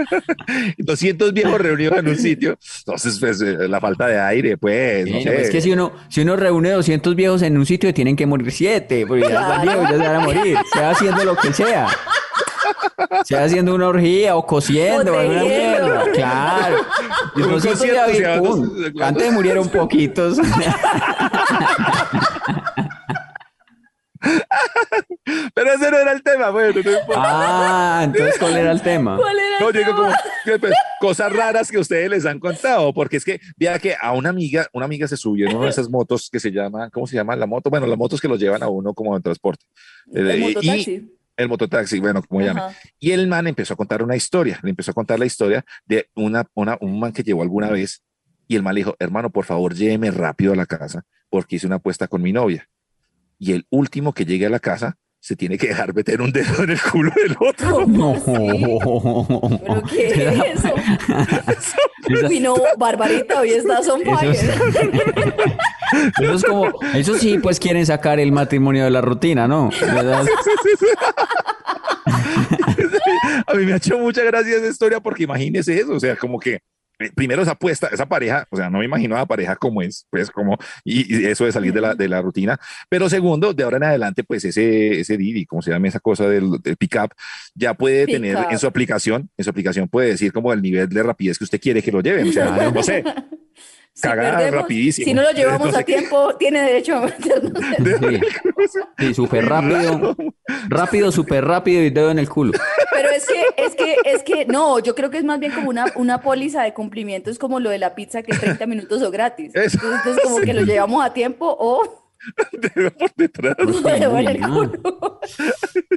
[0.77, 2.57] 200 viejos reunidos en un sitio.
[2.79, 5.41] Entonces, pues, eh, la falta de aire, pues, no Bueno, sé.
[5.43, 8.51] es que si uno, si uno reúne 200 viejos en un sitio, tienen que morir
[8.51, 11.87] siete, porque ya están viejos, ya se van a morir, sea haciendo lo que sea.
[13.25, 16.05] Sea haciendo una orgía o cosiendo mierda.
[16.13, 16.77] Claro.
[17.35, 18.69] David, pum,
[19.01, 20.37] antes murieron poquitos.
[25.53, 27.13] Pero ese no era el tema, bueno, no importa.
[27.17, 29.17] ah, entonces, ¿cuál era el tema?
[29.17, 30.15] ¿Cuál era el No, yo digo tema?
[30.45, 34.13] como pues, cosas raras que ustedes les han contado, porque es que, vea que a
[34.13, 37.05] una amiga, una amiga se subió en una de esas motos que se llama, ¿cómo
[37.07, 37.69] se llama la moto?
[37.69, 39.65] Bueno, las motos que los llevan a uno como en transporte.
[40.11, 41.11] El Eh, y.
[41.37, 42.61] el mototaxi, bueno, como llame.
[42.99, 46.09] Y el man empezó a contar una historia, le empezó a contar la historia de
[46.15, 48.03] una, una, un man que llevó alguna vez
[48.47, 51.67] y el man le dijo, hermano, por favor, lléveme rápido a la casa porque hice
[51.67, 52.69] una apuesta con mi novia.
[53.39, 56.63] Y el último que llegue a la casa se tiene que dejar meter un dedo
[56.65, 57.71] en el culo del otro.
[57.71, 59.59] ¿Cómo No.
[59.65, 60.75] ¿Pero qué es eso?
[61.47, 65.45] Esa- Uy, no, Barbarita, hoy estás on Eso es- fire.
[66.21, 69.69] Eso es como, eso sí, pues quieren sacar el matrimonio de la rutina, ¿no?
[69.79, 70.25] ¿Verdad?
[73.45, 76.39] A mí me ha hecho mucha gracia esa historia porque imagínese eso, o sea, como
[76.39, 76.59] que
[77.11, 80.07] primero esa apuesta, esa pareja, o sea, no me imagino a la pareja como es,
[80.09, 83.63] pues como, y, y eso de salir de la, de la rutina, pero segundo, de
[83.63, 87.13] ahora en adelante, pues ese, ese Didi, como se llama esa cosa del, del pick-up,
[87.55, 91.03] ya puede tener en su aplicación, en su aplicación puede decir como el nivel de
[91.03, 93.03] rapidez que usted quiere que lo lleven, o sea, no sé,
[93.95, 95.05] Si cagada perdemos, rapidísimo.
[95.05, 98.19] Si no lo llevamos a tiempo, tiene derecho a meternos en- Sí,
[98.97, 100.15] sí súper rápido.
[100.67, 102.53] Rápido, súper rápido y dedo en el culo.
[102.91, 105.69] Pero es que, es que, es que, no, yo creo que es más bien como
[105.69, 109.11] una, una póliza de cumplimiento, es como lo de la pizza que 30 minutos o
[109.11, 109.51] gratis.
[109.53, 111.83] Eso, Entonces, como que lo llevamos a tiempo o
[112.35, 113.55] por detrás.
[113.99, 115.19] llevo en el culo.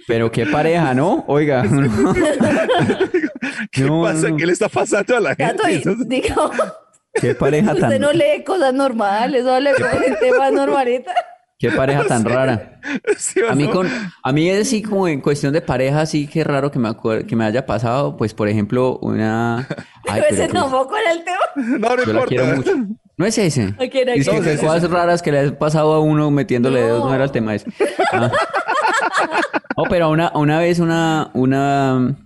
[0.06, 1.24] Pero qué pareja, ¿no?
[1.28, 1.62] Oiga.
[3.72, 4.28] ¿Qué No, pasa?
[4.28, 4.36] no.
[4.36, 5.82] ¿Qué le está pasando a la gente?
[6.06, 6.50] Digo,
[7.20, 11.12] Qué pareja usted tan, no lee cosas normales, habla con gente más normalita.
[11.58, 12.80] qué pareja tan rara.
[13.16, 13.70] ¿sí A mí no?
[13.72, 13.88] con,
[14.22, 17.26] a mí es así como en cuestión de pareja, sí que raro que me acuer-
[17.26, 19.66] que me haya pasado, pues por ejemplo, una
[20.08, 21.38] Ay, Pero ese tampoco era el tema.
[21.78, 22.74] No, no yo la quiero importa.
[22.76, 22.88] mucho.
[23.18, 23.74] No es ese.
[23.80, 24.86] ¿A quién, a Es que No, sí, cosas sí.
[24.88, 26.86] raras que le ha pasado a uno metiéndole No.
[26.86, 27.70] dedos, no era el tema ese.
[28.12, 28.30] Ah.
[29.76, 32.16] No, pero una, una vez una, una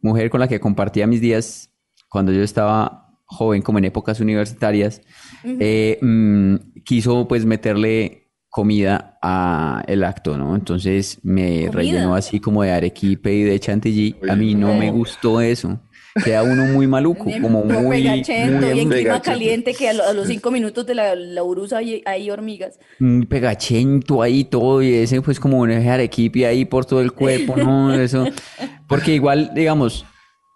[0.00, 1.70] mujer con la que compartía mis días
[2.08, 5.02] cuando yo estaba joven, como en épocas universitarias,
[5.44, 10.56] eh, mm, quiso pues meterle comida a el acto, ¿no?
[10.56, 11.70] Entonces me ¿Comida?
[11.72, 14.16] rellenó así como de arequipe y de chantilly.
[14.28, 15.80] A mí no me gustó eso.
[16.24, 20.12] Queda uno muy maluco, como muy, muy y en clima caliente que a, lo- a
[20.14, 22.78] los cinco minutos de la, la urusa hay, hay hormigas.
[22.98, 27.12] un pegachento ahí todo y ese pues como un eje arequipe ahí por todo el
[27.12, 27.94] cuerpo, ¿no?
[27.94, 28.24] Eso.
[28.88, 30.06] Porque igual, digamos,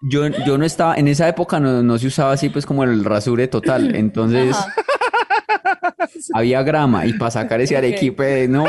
[0.03, 3.05] yo, yo no estaba, en esa época no, no se usaba así pues como el
[3.05, 4.75] rasure total, entonces, Ajá.
[6.35, 8.65] había grama y para sacar ese arequipe, no,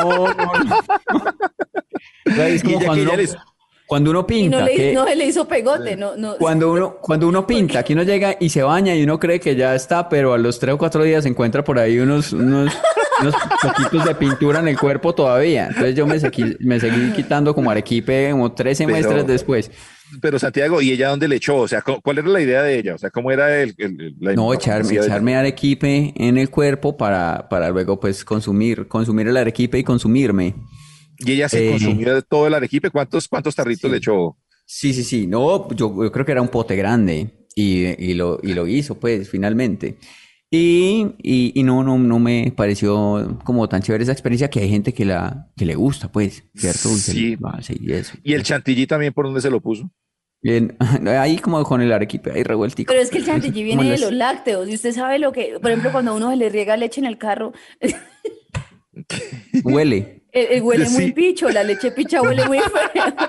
[2.25, 3.35] no, es como cuando uno, ya les-
[3.85, 6.37] cuando uno Y pinta, no, le, que no se le hizo pegote, no, no.
[6.37, 9.55] cuando uno, cuando uno pinta, que uno llega y se baña y uno cree que
[9.55, 12.73] ya está, pero a los tres o cuatro días se encuentra por ahí unos, unos,
[13.21, 15.67] unos poquitos de pintura en el cuerpo todavía.
[15.67, 19.69] Entonces yo me, seguí- me seguí quitando como arequipe como tres Pero- semestres después.
[20.21, 21.57] Pero Santiago, ¿y ella dónde le echó?
[21.57, 22.95] O sea, ¿cu- ¿cuál era la idea de ella?
[22.95, 27.47] O sea, ¿cómo era el, el- la No, echarme, echarme arequipe en el cuerpo para,
[27.49, 30.55] para luego pues consumir, consumir el arequipe y consumirme.
[31.19, 32.89] Y ella se Eh, consumió de todo el arequipe.
[32.89, 33.91] ¿Cuántos, cuántos tarritos Sí.
[33.91, 34.37] le echó?
[34.65, 35.27] Sí, sí, sí.
[35.27, 38.99] No, yo, yo creo que era un pote grande y, y lo, y lo hizo,
[38.99, 39.97] pues, finalmente.
[40.49, 44.69] Y, y, y no, no, no me pareció como tan chévere esa experiencia que hay
[44.69, 46.89] gente que, la, que le gusta, pues, ¿cierto?
[46.89, 47.35] Sí.
[47.79, 48.13] y eso.
[48.23, 49.89] ¿Y el chantilly también por dónde se lo puso?
[50.43, 50.75] Bien,
[51.07, 52.91] ahí como con el arequipe, ahí revueltico.
[52.91, 54.67] Pero es que el chantilly viene de los lácteos.
[54.69, 57.07] Y usted sabe lo que, por ejemplo, cuando a uno se le riega leche en
[57.07, 57.53] el carro,
[59.63, 63.27] Huele, eh, eh, huele muy picho, la leche picha huele muy feo.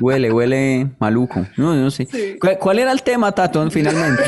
[0.00, 1.46] huele, huele maluco.
[1.56, 2.06] No, no sé.
[2.10, 2.36] Sí.
[2.38, 4.24] ¿Cuál, cuál era el tema, Tatón, finalmente?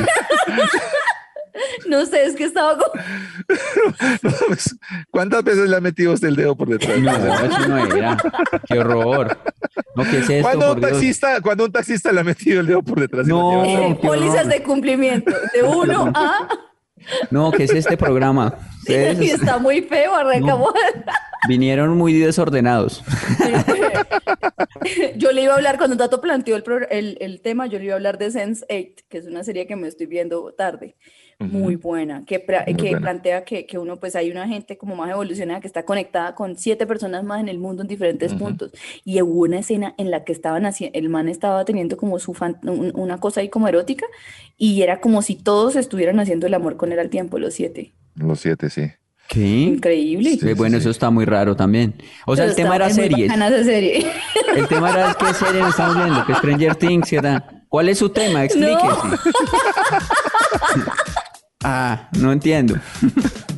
[1.88, 2.92] No sé, es que estaba como...
[4.46, 4.76] Pues,
[5.10, 6.98] ¿Cuántas veces le ha metido usted el dedo por detrás?
[6.98, 8.16] No, eso no era.
[8.66, 9.38] Qué horror.
[9.94, 12.82] No, ¿qué es esto, ¿Cuándo un taxista, cuando un taxista le ha metido el dedo
[12.82, 13.26] por detrás?
[13.26, 13.62] No.
[13.64, 14.52] qué Pólizas horror.
[14.52, 16.48] de cumplimiento, de uno a...
[17.30, 18.54] No, ¿qué es este programa?
[18.88, 20.72] Ustedes Y está muy feo, arrancamos.
[21.48, 23.02] vinieron muy desordenados.
[25.16, 27.86] Yo le iba a hablar, cuando Tato planteó el, pro- el, el tema, yo le
[27.86, 30.96] iba a hablar de Sense8, que es una serie que me estoy viendo tarde.
[31.40, 33.00] Muy buena, que, Muy que buena.
[33.00, 36.56] plantea que, que uno, pues hay una gente como más evolucionada que está conectada con
[36.56, 38.72] siete personas más en el mundo en diferentes puntos.
[39.04, 42.34] Y hubo una escena en la que estaban haciendo, el man estaba teniendo como su
[42.34, 44.04] fan- un- una cosa ahí como erótica,
[44.56, 47.92] y era como si todos estuvieran haciendo el amor con él al tiempo, los siete.
[48.18, 48.90] Los siete, sí.
[49.28, 49.40] ¿Qué?
[49.46, 50.38] Increíble.
[50.40, 50.80] Sí, bueno, sí.
[50.80, 51.94] eso está muy raro también.
[52.26, 53.32] O sea, Pero el tema era series.
[53.64, 54.06] serie.
[54.56, 57.44] El tema era qué serie estamos viendo, que Stranger Things, ¿verdad?
[57.68, 58.44] ¿Cuál es su tema?
[58.44, 58.78] Explíquese.
[61.64, 62.76] Ah, no entiendo.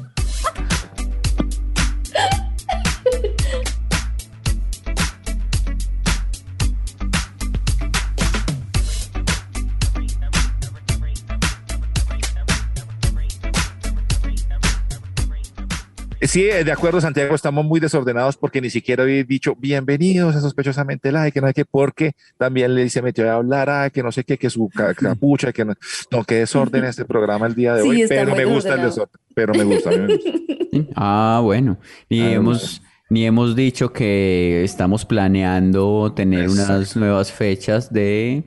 [16.31, 20.41] Sí, eh, de acuerdo, Santiago, estamos muy desordenados porque ni siquiera habéis dicho bienvenidos a
[20.41, 24.01] sospechosamente like, que no hay que, porque también le se metió a hablar, ay, que
[24.01, 25.75] no sé qué, que su ca- capucha, que no,
[26.13, 29.21] no, que desorden este programa el día de Sí, hoy, pero me gusta el desorden,
[29.35, 30.31] pero me gusta, a mí me gusta.
[30.95, 31.79] Ah, bueno.
[32.09, 38.45] Ni Ah, hemos, ni hemos dicho que estamos planeando tener unas nuevas fechas de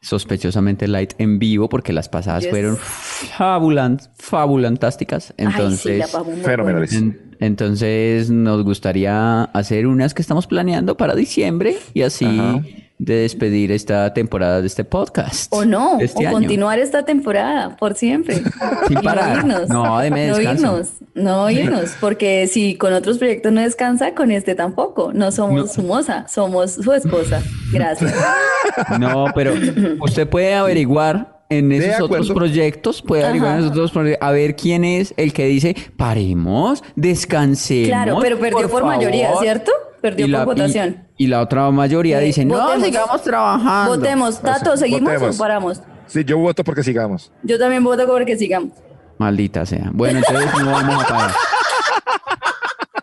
[0.00, 2.50] sospechosamente light en vivo, porque las pasadas Yes.
[2.50, 5.34] fueron fabulan, fabulantásticas.
[5.38, 6.16] Ay, sí, Entonces,
[6.92, 12.60] en- entonces nos gustaría hacer unas que estamos planeando para diciembre y así Ajá.
[12.98, 15.52] De despedir esta temporada de este podcast.
[15.52, 16.38] O no, este o año.
[16.38, 18.36] continuar esta temporada por siempre.
[18.88, 19.44] Sin Y parar.
[19.44, 19.68] No irnos.
[19.68, 24.54] No, deme no irnos, no irnos, porque si con otros proyectos no descansa, con este
[24.54, 25.12] tampoco.
[25.12, 27.42] No somos su moza, somos su esposa.
[27.72, 28.14] Gracias.
[28.98, 29.52] No, pero
[30.00, 34.32] usted puede averiguar en De esos otros proyectos, puede averiguar en esos otros proyectos, a
[34.32, 37.88] ver quién es el que dice, paremos, descansemos.
[37.88, 39.42] Claro, pero perdió por, mayoría, favor".
[39.42, 39.72] ¿cierto?
[40.00, 41.04] Perdió Y por la, votación.
[41.16, 42.84] Y, y la otra mayoría Eh, dice, no, votemos.
[42.86, 43.96] sigamos trabajando.
[43.96, 44.40] Votemos.
[44.40, 45.36] Tato, ¿seguimos Votemos.
[45.36, 45.80] o paramos?
[46.06, 47.32] Sí, yo voto porque sigamos.
[47.42, 48.70] Yo también voto porque sigamos.
[49.18, 49.90] Maldita sea.
[49.92, 51.30] Bueno, entonces no vamos a parar.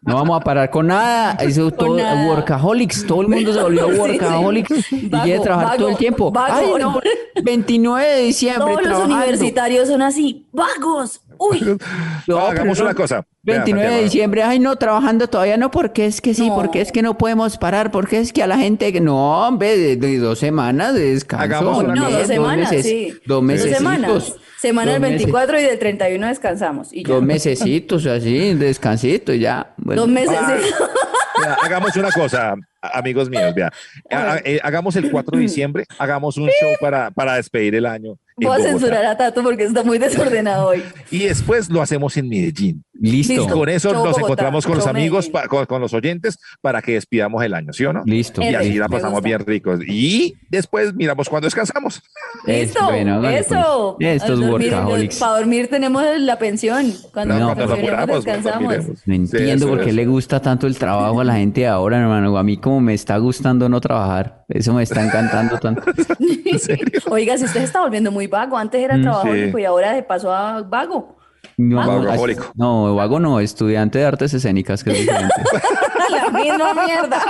[0.05, 1.31] No vamos a parar con nada.
[1.39, 2.27] Eso todo nada.
[2.29, 3.05] workaholics.
[3.07, 3.99] Todo el mundo se volvió Sí, sí.
[3.99, 6.31] workaholics y quiere trabajar vago, todo el tiempo.
[6.31, 6.75] vago.
[6.75, 6.99] Ay, no.
[7.41, 8.73] 29 de diciembre.
[8.75, 11.21] Todos los universitarios son así, vagos.
[11.37, 11.77] Uy,
[12.27, 13.25] No, Ah, hagamos una cosa.
[13.41, 16.55] Vea, 29 de diciembre, ay no, trabajando todavía no, porque es que sí, No.
[16.55, 19.77] porque es que no podemos parar, porque es que a la gente que no, hombre,
[19.77, 21.43] de, de dos semanas de descanso.
[21.43, 23.09] Hagamos una no, dos semanas, meses- sí.
[23.25, 23.77] Dos Dos meses.
[23.77, 24.35] semanas.
[24.61, 25.25] Semana del Dos meses.
[25.25, 26.93] 24 y del 31 descansamos.
[26.93, 27.13] Y ya.
[27.13, 29.73] Dos mesecitos así, descansito y ya.
[29.77, 30.03] Bueno.
[30.03, 30.37] Dos meses.
[30.39, 30.57] Ah.
[31.41, 33.71] Vea, hagamos una cosa, amigos míos, vea.
[34.11, 38.17] Ha- eh, hagamos el 4 de diciembre, hagamos un show para, para despedir el año.
[38.37, 40.83] Voy a censurar a Tato porque está muy desordenado hoy.
[41.11, 42.83] Y después lo hacemos en Medellín.
[42.99, 43.47] Listo.
[43.47, 46.81] Con eso Show nos Bogotá, encontramos con los amigos, pa- con, con los oyentes, para
[46.81, 48.03] que despidamos el año, ¿sí o no?
[48.05, 48.41] Listo.
[48.41, 49.79] Y así la pasamos bien ricos.
[49.87, 52.01] Y después miramos cuando descansamos.
[52.45, 53.95] Es Listo, bueno, hágale, eso.
[53.99, 54.21] pues.
[54.21, 55.17] Estos dormir- workaholics.
[55.19, 56.93] Para dormir tenemos la pensión.
[57.11, 58.77] Cuando No, cuando nos apuramos, descansamos.
[58.77, 59.95] No Sí, entiendo eso por qué es.
[59.95, 62.37] le gusta tanto el trabajo a la gente de ahora, hermano.
[62.37, 64.45] A mí como me está gustando no trabajar.
[64.49, 65.81] Eso me está encantando tanto.
[67.09, 69.61] Oiga, si usted se está volviendo muy vago, antes era Mm, trabajólico sí.
[69.63, 71.17] y ahora se pasó a vago.
[71.57, 72.51] No, Vagabólico.
[72.55, 75.33] no, vago no, estudiante de artes escénicas, que es diferente.
[76.09, 77.21] La misma mierda.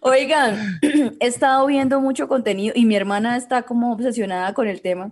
[0.00, 0.78] Oigan,
[1.20, 5.10] he estado viendo mucho contenido y mi hermana está como obsesionada con el tema.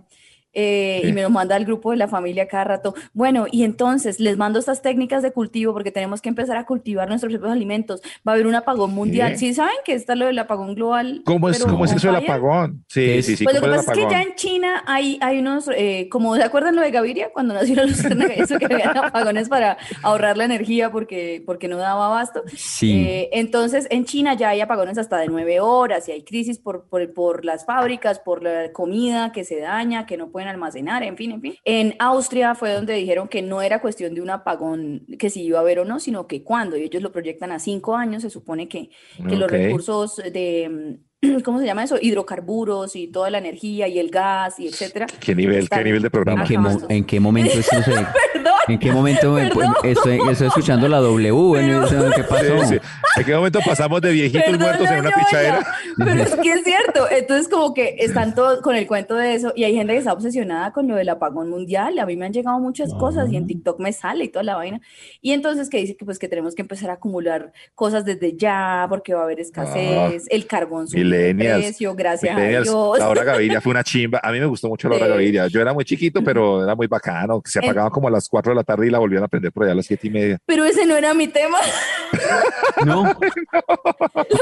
[0.53, 2.95] Eh, y me lo manda al grupo de la familia cada rato.
[3.13, 7.07] Bueno, y entonces les mando estas técnicas de cultivo porque tenemos que empezar a cultivar
[7.07, 8.01] nuestros propios alimentos.
[8.27, 9.33] Va a haber un apagón mundial.
[9.33, 9.37] ¿Qué?
[9.37, 11.21] ¿Sí saben que está lo del apagón global?
[11.25, 12.83] ¿Cómo es, cómo es eso del apagón?
[12.87, 13.43] Sí, sí, sí.
[13.43, 16.07] Pues lo que ¿cómo es pasa es que ya en China hay, hay unos, eh,
[16.11, 17.31] como ¿se acuerdan lo de Gaviria?
[17.31, 21.77] Cuando nació la lucerna, eso que habían apagones para ahorrar la energía porque, porque no
[21.77, 22.43] daba abasto.
[22.55, 23.05] Sí.
[23.05, 26.85] Eh, entonces, en China ya hay apagones hasta de nueve horas y hay crisis por,
[26.85, 31.17] por, por las fábricas, por la comida que se daña, que no pueden almacenar, en
[31.17, 31.55] fin, en fin.
[31.65, 35.59] En Austria fue donde dijeron que no era cuestión de un apagón que si iba
[35.59, 38.29] a haber o no, sino que cuando, y ellos lo proyectan a cinco años, se
[38.29, 38.89] supone que,
[39.27, 40.97] que los recursos de,
[41.43, 41.97] ¿cómo se llama eso?
[42.01, 45.07] Hidrocarburos y toda la energía y el gas y etcétera.
[45.19, 46.41] ¿Qué nivel, qué nivel de programa?
[46.43, 46.87] ¿En qué, mo- acabando.
[46.93, 47.91] en qué momento eso se-
[48.33, 48.53] Perdón.
[48.67, 49.73] ¿En qué momento Perdón.
[49.83, 51.31] estoy, estoy escuchando la W?
[51.31, 52.59] Bueno, eso, ¿Qué pasó?
[52.65, 52.79] Sí, sí.
[53.17, 55.67] ¿En qué momento pasamos de viejitos Perdón, muertos en una pichadera?
[55.97, 57.09] Pero es que es cierto.
[57.09, 59.51] Entonces, como que están todos con el cuento de eso.
[59.55, 61.97] Y hay gente que está obsesionada con lo del apagón mundial.
[61.99, 64.55] A mí me han llegado muchas cosas y en TikTok me sale y toda la
[64.55, 64.79] vaina.
[65.21, 68.85] Y entonces, que dice que pues que tenemos que empezar a acumular cosas desde ya,
[68.87, 70.25] porque va a haber escasez.
[70.29, 71.63] el carbón sube Millennials.
[71.65, 72.99] precio, gracias Millennials, a Dios.
[72.99, 74.19] La hora Gaviria fue una chimba.
[74.23, 75.11] A mí me gustó mucho la hora Sí.
[75.11, 75.47] Gaviria.
[75.47, 77.41] Yo era muy chiquito, pero era muy bacano.
[77.45, 79.51] Se En- apagaban como a las 4 de la tarde y la volvían a prender
[79.51, 80.37] por allá a las 7 y media.
[80.45, 81.57] Pero ese no era mi tema.
[82.85, 83.03] No.
[83.03, 83.19] Lo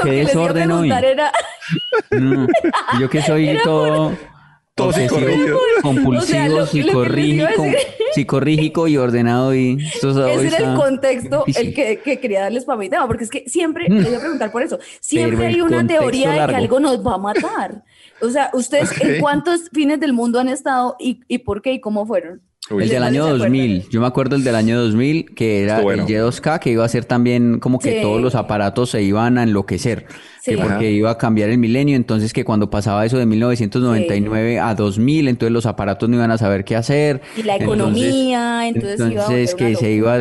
[0.02, 0.88] Qué que les iba a desorden hoy.
[0.88, 1.32] preguntar era
[2.12, 2.46] No.
[3.00, 4.18] Yo que soy Era todo Todo
[4.84, 7.64] obsesivo, compulsivo, O sea, lo- lo que les iba a psicorrígico,
[8.14, 11.68] psicorrígico y ordenado y Ese era el contexto difícil.
[11.68, 14.20] el que, que quería darles para mi tema, porque es que siempre, les voy a
[14.20, 17.84] preguntar por eso, siempre hay una teoría de que algo nos va a matar.
[18.20, 21.80] O sea, ¿ustedes en cuántos fines del mundo han estado y, y por qué y
[21.80, 22.42] cómo fueron?
[22.70, 23.38] Uy, El del ¿Cuáles año se acuerdan?
[23.52, 26.02] 2000, yo me acuerdo el del año 2000, que era bueno.
[26.06, 28.02] el Y2K, que iba a ser también como que Sí.
[28.02, 30.04] todos los aparatos se iban a enloquecer,
[30.42, 30.50] Sí.
[30.50, 30.84] que porque Ajá.
[30.84, 35.52] iba a cambiar el milenio, entonces que cuando pasaba eso de 1999 a 2000, entonces
[35.52, 37.22] los aparatos no iban a saber qué hacer.
[37.36, 40.18] Y la Entonces- economía, entonces, iba a entonces que se iba a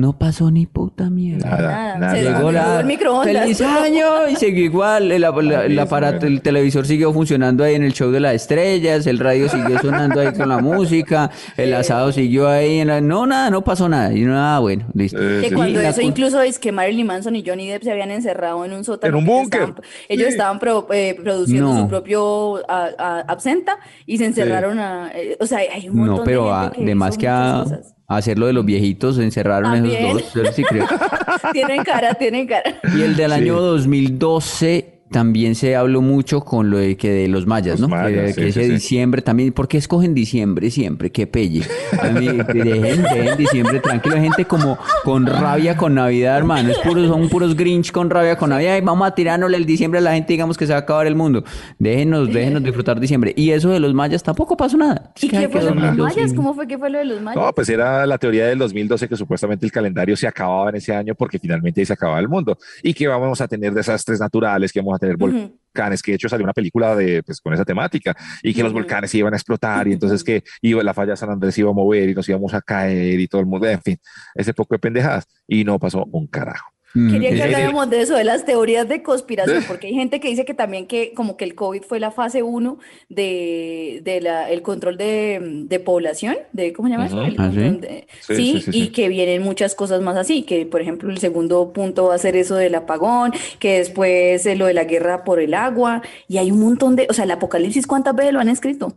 [0.00, 1.48] no pasó ni puta mierda.
[1.50, 2.14] Nada, Nada, nada.
[2.16, 3.42] se Llegó la el microondas.
[3.42, 7.84] feliz año y siguió igual, el, el- el aparato, el televisor siguió funcionando ahí en
[7.84, 12.10] el show de las estrellas, el radio siguió sonando ahí con la música, el asado
[12.12, 15.18] siguió ahí, en la- no nada, no pasó nada, y nada, bueno, listo.
[15.20, 15.54] Eh, Que sí.
[15.54, 18.64] cuando Y la eso incluso es que Marilyn Manson y Johnny Depp se habían encerrado
[18.64, 19.18] en un sótano.
[19.18, 19.60] En un que ellos búnker.
[19.60, 20.32] estaban- Ellos Sí.
[20.32, 21.80] estaban pro- eh, produciendo No.
[21.82, 25.10] su propio a- a- absenta y se encerraron a...
[25.14, 27.28] eh, o sea, hay un montón No, pero de a- gente que de más que
[27.28, 27.94] a, cosas.
[28.10, 30.18] A hacer lo de los viejitos, se encerraron También.
[30.18, 30.84] esos dos, yo sí creo.
[31.52, 32.74] tienen cara, tienen cara.
[32.94, 33.36] Y el del Sí.
[33.36, 37.96] año 2012 también se habló mucho con lo de que de los mayas, Los ¿no?
[37.96, 38.70] mayas, que sí, que ese sí.
[38.70, 41.10] diciembre también, ¿por qué escogen diciembre siempre?
[41.10, 41.62] Qué pelle.
[42.00, 46.78] A mí, dejen, dejen diciembre tranquilo, hay gente como con rabia con Navidad, hermano, es
[46.78, 50.02] puro, son puros Grinch con rabia con Navidad y vamos a tirárnosle el diciembre a
[50.02, 51.44] la gente, digamos que se va a acabar el mundo.
[51.78, 53.32] Déjenos, déjenos disfrutar diciembre.
[53.36, 55.12] Y eso de los mayas tampoco pasó nada.
[55.20, 56.16] ¿Y qué fue lo de los 2012.
[56.20, 56.34] mayas?
[56.34, 57.42] ¿Cómo fue que fue lo de los mayas?
[57.42, 60.94] No, pues era la teoría del 2012 que supuestamente el calendario se acababa en ese
[60.94, 64.72] año porque finalmente ahí se acababa el mundo y que vamos a tener desastres naturales,
[64.72, 67.64] que vamos a tener volcanes, que de hecho salió una película de, pues, con esa
[67.64, 71.12] temática y que los volcanes se iban a explotar y entonces que iba, la falla
[71.12, 73.66] de San Andrés iba a mover y nos íbamos a caer y todo el mundo,
[73.66, 73.98] en fin,
[74.34, 76.70] ese poco de pendejadas y no pasó un carajo.
[76.92, 80.18] Mm, Quería que es- habláramos de eso, de las teorías de conspiración, porque hay gente
[80.18, 84.20] que dice que también que como que el COVID fue la fase 1 de, de
[84.20, 87.20] la, el control de, de población, de ¿cómo se llama eso?
[87.38, 87.58] ¿Ah, sí?
[87.60, 88.88] de- Sí, sí, sí, sí, y sí.
[88.90, 92.34] que vienen muchas cosas más así, que por ejemplo el segundo punto va a ser
[92.36, 96.50] eso del apagón, que después eh, lo de la guerra por el agua, y hay
[96.50, 98.96] un montón de, o sea, el apocalipsis, ¿cuántas veces lo han escrito?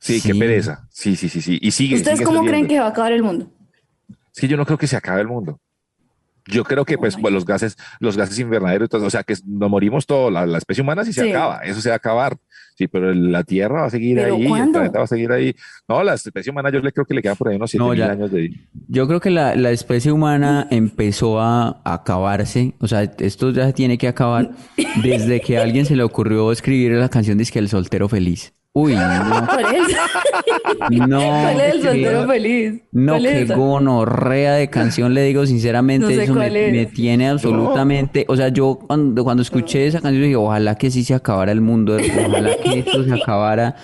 [0.00, 0.38] Sí, qué Sí.
[0.38, 0.86] pereza.
[0.90, 1.58] Sí, sí, sí, sí.
[1.62, 1.94] Y sigue.
[1.96, 3.46] ¿Ustedes sigue cómo creen que va a acabar el mundo?
[4.34, 5.58] Es que yo no creo que se acabe el mundo.
[6.46, 9.34] Yo creo que pues, pues, los gases, los gases invernaderos, y todo, o sea que
[9.46, 11.30] nos morimos todos, la, la especie humana sí se Sí.
[11.30, 12.36] acaba, eso se va a acabar.
[12.74, 15.54] Sí, pero la Tierra va a seguir ¿Pero ahí, el planeta va a seguir ahí.
[15.86, 17.90] No, la especie humana yo le creo que le quedan por ahí unos 7 No,
[17.90, 18.60] mil años de vida.
[18.88, 23.72] Yo creo que la, la especie humana empezó a acabarse, o sea, esto ya se
[23.74, 24.50] tiene que acabar
[25.02, 28.54] desde que a alguien se le ocurrió escribir la canción Dice que el soltero feliz.
[28.74, 29.96] Uy, no, ¿Cuál es?
[31.08, 32.82] no, ¿Cuál es el qué- soltero feliz?
[32.92, 36.56] no, ¿Cuál es qué gonorrea de canción, le digo sinceramente, No sé eso me, cuál
[36.56, 36.72] es.
[36.72, 41.04] me tiene absolutamente, o sea, yo cuando, cuando escuché esa canción dije, ojalá que sí
[41.04, 43.76] se acabara el mundo, ojalá que esto se acabara.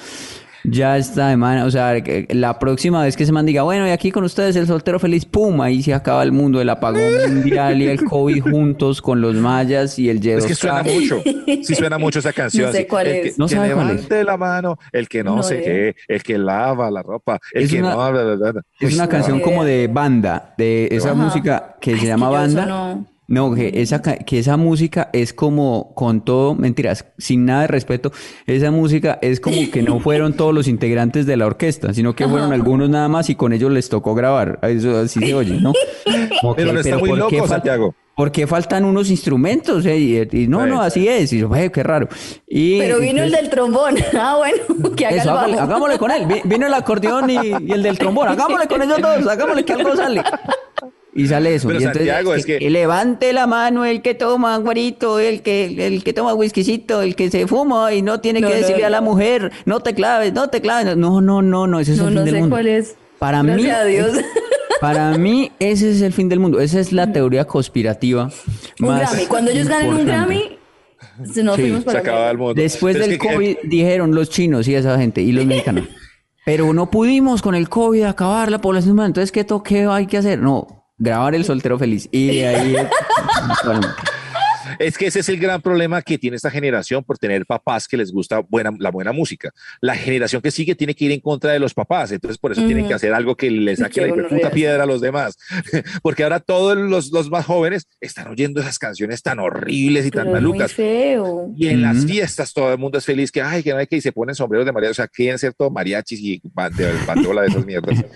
[0.71, 1.59] Ya está, man.
[1.63, 4.57] O sea, que- la próxima vez que se man diga, bueno, y aquí con ustedes
[4.57, 8.43] el soltero feliz, pum, ahí se acaba el mundo, el apagón mundial y el COVID
[8.51, 10.55] juntos con los mayas y el Es que Y2K.
[10.55, 11.23] suena mucho,
[11.63, 12.67] sí suena mucho esa canción.
[12.67, 13.23] No sé cuál el es.
[13.35, 13.95] Que, No que sabe cuál es.
[13.95, 15.65] levante la mano, el que no, No sé es.
[15.65, 18.63] qué, el que lava la ropa, el Es que una- no habla, bla, bla, bla.
[18.81, 21.15] Es una Uy, canción como de banda, de esa Ajá.
[21.23, 22.99] música que Ay, se llama que yo eso banda.
[23.29, 27.67] No- que esa, ca- que esa música es como, con todo, mentiras, sin nada de
[27.69, 28.11] respeto,
[28.47, 32.27] esa música es como que no fueron todos los integrantes de la orquesta, sino que
[32.27, 34.59] fueron algunos nada más y con ellos les tocó grabar.
[34.63, 35.73] Eso así se oye, ¿no?
[36.41, 37.95] Como Pero que, está muy ¿por qué loco, Santiago.
[38.17, 39.87] ¿Por qué faltan unos instrumentos?
[39.87, 39.97] eh?
[39.97, 41.33] Y, y no, no, así es.
[41.33, 42.09] Y yo, "Ve, qué raro.
[42.49, 43.95] Y, Pero vino el del trombón.
[44.19, 45.63] Ah, bueno, que haga eso, el bajo.
[45.63, 46.27] hagámosle con él.
[46.27, 48.27] Vi- Vino el acordeón y, y el del trombón.
[48.29, 49.27] Hagámosle con ellos dos.
[49.29, 50.23] Hagámosle que algo sale.
[51.15, 51.67] Y sale eso.
[51.69, 55.87] Pero y entonces, Santiago, es que- levante la mano el que toma guarito, el que,
[55.87, 58.85] el que toma whiskycito, el que se fuma y no tiene No, que no, decirle
[58.85, 60.97] a la mujer, no te claves, no te claves.
[60.97, 61.81] No, no, no, no.
[61.81, 62.55] Ese es No, el fin no del sé mundo.
[62.57, 62.95] cuál es.
[63.19, 64.11] Para Gracias mí, a Dios.
[64.81, 66.61] para mí, ese es el fin del mundo.
[66.61, 68.31] Esa es la teoría conspirativa.
[68.81, 69.27] Un más Grammy.
[69.27, 70.07] Cuando ellos ganen un.
[70.07, 70.59] Grammy,
[71.33, 72.31] se nos Sí, fuimos Se para acaba México.
[72.33, 72.55] el mundo.
[72.63, 75.87] Después Pero es del que- COVID dijeron los chinos y esa gente y los mexicanos.
[76.45, 79.09] Pero no pudimos con el COVID acabar la población humana.
[79.09, 80.39] Entonces, ¿qué toque hay que hacer?
[80.39, 82.09] No, grabar el soltero feliz.
[82.13, 82.77] Y de ahí...
[84.79, 87.97] Es que ese es el gran problema que tiene esta generación por tener papás que
[87.97, 89.51] les gusta buena, la buena música.
[89.81, 92.65] La generación que sigue tiene que ir en contra de los papás, entonces por eso
[92.67, 95.39] tienen que hacer algo que les saque Qué la puta piedra a los demás.
[96.03, 100.25] Porque ahora todos los, los más jóvenes están oyendo esas canciones tan horribles y tan
[100.27, 100.73] Pero muy malucas.
[100.73, 101.51] feo.
[101.57, 103.97] Y en las fiestas todo el mundo es feliz, que ay, que no hay que
[103.97, 107.43] y se ponen sombreros de mariachi, o sea, quieren ser todo mariachis y bande- bandola
[107.43, 108.05] de esas mierdas.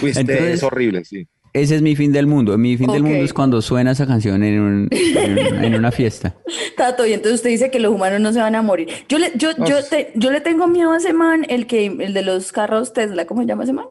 [0.00, 1.26] Pues, este, Entonces- es horrible, sí.
[1.52, 2.56] Ese es mi fin del mundo.
[2.58, 6.34] Mi fin del mundo es cuando suena esa canción en, un- en- en una fiesta.
[6.76, 8.88] Tato, y entonces usted dice que los humanos no se van a morir.
[9.08, 12.14] Yo le, yo, yo, te- yo le tengo miedo a ese man, el que, el
[12.14, 13.86] de los carros Tesla, ¿cómo se llama ese man?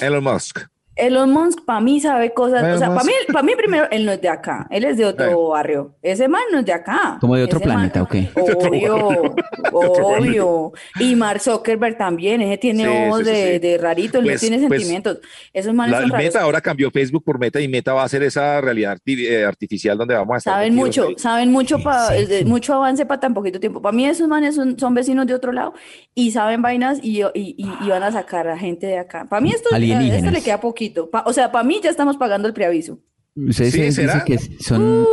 [0.00, 0.60] Elon Musk.
[0.94, 4.04] Elon Musk para mí sabe cosas, Elon o sea, para mí, para mí primero, él
[4.04, 5.94] no es de acá, él es de otro barrio.
[6.02, 7.16] Ese man no es de acá.
[7.20, 8.28] Como de otro Ese man- planeta, ¿o qué?
[8.36, 9.34] Obvio,
[9.72, 10.72] obvio.
[11.00, 13.58] Y Mark Zuckerberg también, ese tiene Sí, ojos sí, sí, de, sí.
[13.58, 15.18] de rarito, él Pues- no tiene pues, sentimientos.
[15.52, 16.24] Esos manes La, son raros.
[16.26, 19.44] Meta ahora cambió Facebook por Meta y Meta va a ser esa realidad arti- eh,
[19.44, 20.54] artificial donde vamos a estar.
[20.54, 21.14] Saben mucho, ahí.
[21.16, 23.80] saben mucho, pa- eh, de- mucho avance para tan poquito tiempo.
[23.80, 25.74] Para mí esos manes son, son vecinos de otro lado
[26.14, 29.24] y saben vainas y, y, y- y van a sacar a gente de acá.
[29.28, 30.81] Para mí esto, esto le queda poquito.
[30.90, 32.98] Pa- o sea, para mí ya estamos pagando el preaviso.
[33.34, 35.06] Ustedes Sí, que son...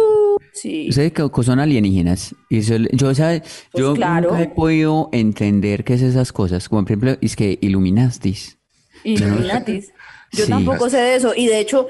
[0.52, 0.88] Sí.
[0.90, 2.36] Ustedes que que son alienígenas.
[2.50, 3.42] Y eso- yo, ¿sabe?
[3.72, 4.32] Pues yo claro.
[4.32, 6.68] nunca he podido entender qué es esas cosas.
[6.68, 8.58] Como por ejemplo, es que Illuminastis.
[9.04, 9.94] Illuminatis.
[10.32, 10.52] Yo Sí.
[10.52, 11.34] tampoco sé de eso.
[11.36, 11.88] Y de hecho,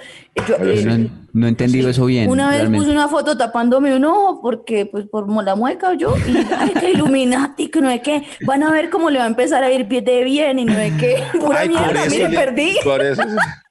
[0.48, 2.30] yo, eh, No, he- no he entendido eso bien.
[2.30, 2.86] una vez realmente.
[2.86, 6.92] puse una foto tapándome un ojo porque, pues, por la mueca yo, y ay, que
[6.92, 9.86] Illuminati, que no es que van a ver cómo le va a empezar a ir
[9.88, 12.76] bien de bien y no es que pura Ay, mierda, mire, le- perdí.
[12.84, 13.24] por eso-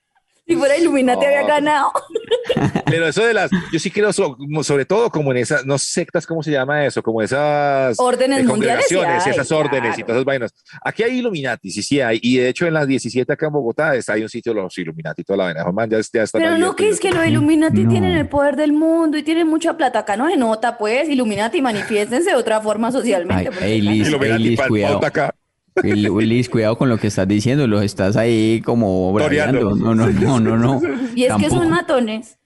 [0.48, 1.46] Si fuera Illuminati había No.
[1.48, 1.92] ganado.
[2.86, 6.42] Pero eso de las, yo sí creo, sobre todo como en esas, no sectas, ¿cómo
[6.42, 7.02] se llama eso?
[7.02, 10.06] Como esas Órdenes eh, congregaciones, hay, esas órdenes y claro.
[10.06, 10.54] todas esas vainas.
[10.82, 12.18] Aquí hay Illuminati, sí, sí hay.
[12.22, 14.76] Y de hecho en las 17 acá en Bogotá está hay un sitio de los
[14.78, 15.64] Illuminati, toda la vaina.
[15.64, 17.90] Juan, ya, ya están Pero no que es que los Illuminati No.
[17.90, 19.98] tienen el poder del mundo y tienen mucha plata.
[20.00, 21.08] Acá no se nota, pues.
[21.10, 23.50] Illuminati, manifiéstense de otra forma socialmente.
[23.60, 24.08] Ay, Liz,
[24.38, 25.04] Liz, cuidado.
[25.04, 25.34] acá.
[25.82, 27.66] Liz, cuidado con lo que estás diciendo.
[27.66, 29.74] Los estás ahí como braviando.
[29.74, 30.80] No, no, no, no, no.
[31.14, 32.38] Y es que son matones.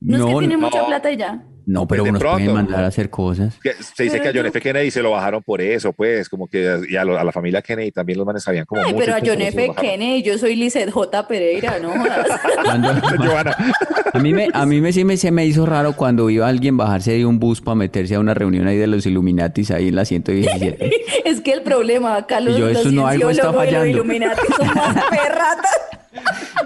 [0.00, 1.44] No, es que No, tienen mucha plata y ya.
[1.66, 2.54] No, pero Pues de nos pueden pronto.
[2.54, 3.58] mandar a hacer cosas.
[3.94, 4.60] Se dice Pero que a John F.
[4.60, 7.62] Kennedy se lo bajaron por eso, pues, como que y a, lo- a la familia
[7.62, 9.72] Kennedy también los manes sabían como Ay, mucho, pero a John F.
[9.80, 11.28] Kennedy, yo soy Lizeth J.
[11.28, 11.90] Pereira, ¿no?
[11.90, 12.26] jodas.
[12.64, 12.92] Cuando-
[13.22, 13.56] Giovanna.
[14.12, 16.76] a mí me, a mí me, sí me, se me hizo raro cuando iba alguien
[16.76, 19.96] bajarse de un bus para meterse a una reunión ahí de los Illuminatis ahí en
[19.96, 20.90] la 117.
[21.24, 23.70] es que el problema acá los, Y yo, los eso no, algo está cienciólogos y
[23.70, 23.86] los fallando.
[23.98, 25.70] Illuminati son más perratas.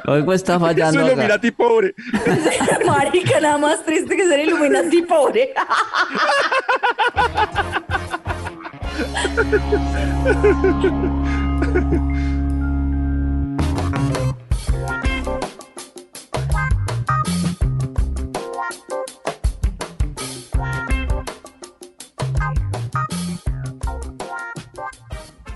[0.05, 1.01] Algo está Es fallando.
[1.01, 1.13] un acá.
[1.15, 1.95] Illuminati pobre.
[2.87, 5.55] Marica, nada más triste que ser Illuminati pobre.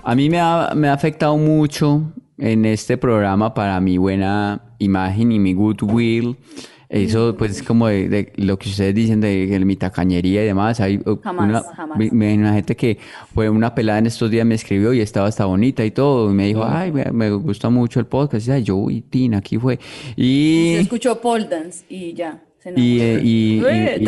[0.03, 2.03] A mí me ha, me ha afectado mucho
[2.39, 6.37] en este programa para mi buena imagen y mi goodwill.
[6.91, 10.47] Eso, pues, es como de, de lo que ustedes dicen de, de mi tacañería y
[10.47, 10.79] demás.
[10.79, 11.97] Hay uh, Jamás, una, jamás.
[11.99, 12.97] mi- una gente que
[13.35, 16.31] fue una pelada en estos días, me escribió y estaba hasta bonita y todo.
[16.31, 18.47] Y me dijo, ay, me, me gusta mucho el podcast.
[18.47, 19.77] Y yo, y Tina, aquí fue.
[19.77, 22.41] Se Y escuchó pole dance y ya.
[22.61, 24.05] Se Y, eh, y- y- Eh, y-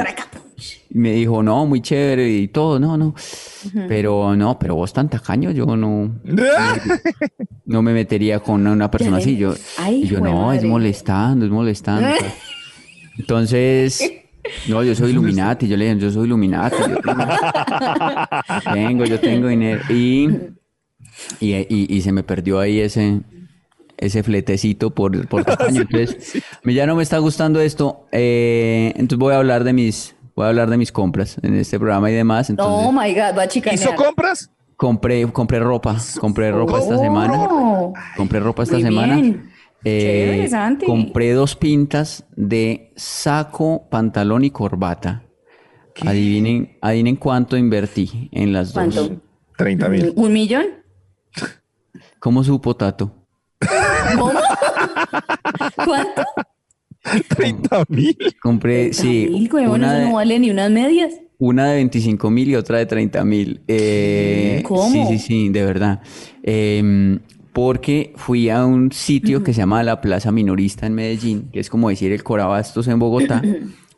[0.94, 3.16] me dijo, no, muy chévere y todo, no, no.
[3.88, 6.12] Pero no, pero vos tan tacaño, yo no,
[7.66, 9.38] no me metería con una persona así.
[9.38, 10.68] Yo, Ay, y yo no, es madre".
[10.68, 12.10] molestando, es molestando.
[13.18, 14.12] Entonces,
[14.68, 16.76] no, yo soy Illuminati, yo le dije, yo soy Illuminati.
[16.78, 17.24] Yo tengo,
[18.74, 19.82] tengo, yo tengo dinero.
[19.90, 20.28] Y,
[21.40, 23.22] y, y- y se me perdió ahí ese,
[24.02, 25.46] ese fletecito por, por.
[25.68, 28.08] Entonces, me- ya no me está gustando esto.
[28.12, 31.80] eh, entonces voy a hablar de mis, voy a hablar de mis compras en este
[31.80, 32.50] programa y demás.
[32.50, 33.80] Entonces, Oh my God, va a chicanear.
[33.80, 34.52] ¿Hizo compras?
[34.76, 37.02] compré, compré ropa, compré ropa esta Oh.
[37.04, 37.94] semana.
[38.18, 39.16] Compré ropa esta Muy semana.
[39.16, 39.52] bien.
[39.84, 45.24] Eh, Chévere, compré dos pintas de saco, pantalón y corbata.
[46.06, 48.94] Adivinen, adivinen cuánto invertí en las dos.
[48.96, 49.22] ¿Cuánto?
[49.58, 50.14] 30 mil.
[50.16, 50.66] ¿Un millón?
[52.20, 53.21] ¿Cómo supo Tato?
[54.18, 54.32] ¿Cómo?
[55.86, 56.24] ¿Cuánto?
[57.36, 58.18] 30 mil.
[58.42, 61.14] Compré, sí, Mil, una no vale ni unas medias.
[61.40, 63.62] una de 25 mil y otra de 30 mil.
[63.68, 64.92] Eh, ¿Cómo?
[64.92, 66.02] Sí, sí, sí, de verdad.
[66.44, 67.20] Em,
[67.54, 71.70] porque fui a un sitio que se llama la Plaza Minorista en Medellín, que es
[71.70, 73.42] como decir el Corabastos en Bogotá.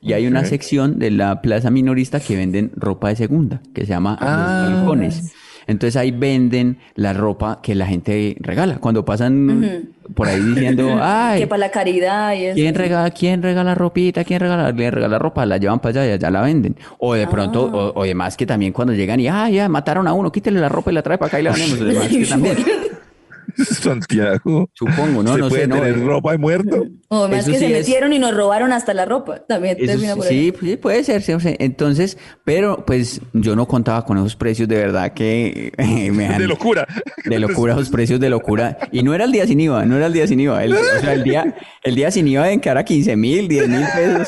[0.01, 3.88] Y hay una sección de la Plaza Minorista que venden ropa de segunda, que se
[3.89, 4.68] llama Ah.
[4.70, 5.34] Los Balcones.
[5.68, 8.78] Entonces ahí venden la ropa que la gente regala.
[8.78, 12.55] Cuando pasan por ahí diciendo, ay, Que para la caridad y eso.
[12.55, 14.24] ¿Quién regala, ¿Quién regala ropita?
[14.24, 15.45] ¿Quién regala, le regala ropa?
[15.45, 16.76] La llevan para allá y allá la venden.
[16.99, 17.78] O de pronto, Ah.
[17.78, 20.70] o, o demás que también cuando llegan y, ah, ya mataron a uno, quítele la
[20.70, 21.80] ropa y la trae para acá y la vendemos.
[21.80, 22.57] Demás que también.
[23.64, 24.70] Santiago.
[24.74, 25.34] Supongo, ¿no?
[25.36, 25.76] ¿Se No puede sé, no.
[25.76, 26.86] tener eh, ropa de muerto?
[27.10, 29.39] O más Eso que sí se es- metieron y nos robaron hasta la ropa.
[29.47, 30.45] También eso termina por ahí.
[30.45, 34.18] sí, pues, sí, puede ser, sí, o sea, entonces, pero pues yo no contaba con
[34.18, 36.88] esos precios de verdad que eh, me han- De locura.
[37.26, 38.78] de locura, esos precios de locura.
[38.91, 40.64] Y no era el día sin IVA, no era el día sin IVA.
[40.64, 43.70] El, o sea, el día, el día sin IVA en que era 15 mil, 10
[43.70, 44.28] mil pesos.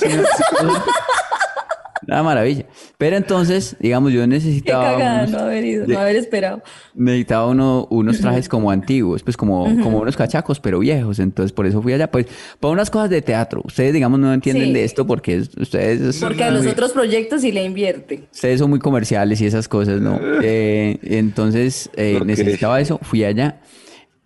[2.07, 2.13] ¿No?
[2.15, 2.65] Una maravilla.
[2.97, 6.61] Pero entonces, digamos, yo Qué necesitaba, cagada unos, no haber ido, no haber esperado.
[6.93, 11.19] necesitaba uno- unos trajes como antiguos, pues como, como unos cachacos, pero viejos.
[11.19, 12.09] Entonces, por eso fui allá.
[12.11, 12.27] Pues,
[12.59, 13.61] para unas cosas de teatro.
[13.63, 14.73] Ustedes, digamos, no entienden Sí.
[14.73, 16.17] de esto porque es- ustedes...
[16.19, 18.23] Porque a los otros proyectos sí le invierte.
[18.33, 20.19] Ustedes son muy comerciales y esas cosas, ¿no?
[20.43, 22.99] Eh, entonces, eh, necesitaba eso.
[23.01, 23.59] Fui allá,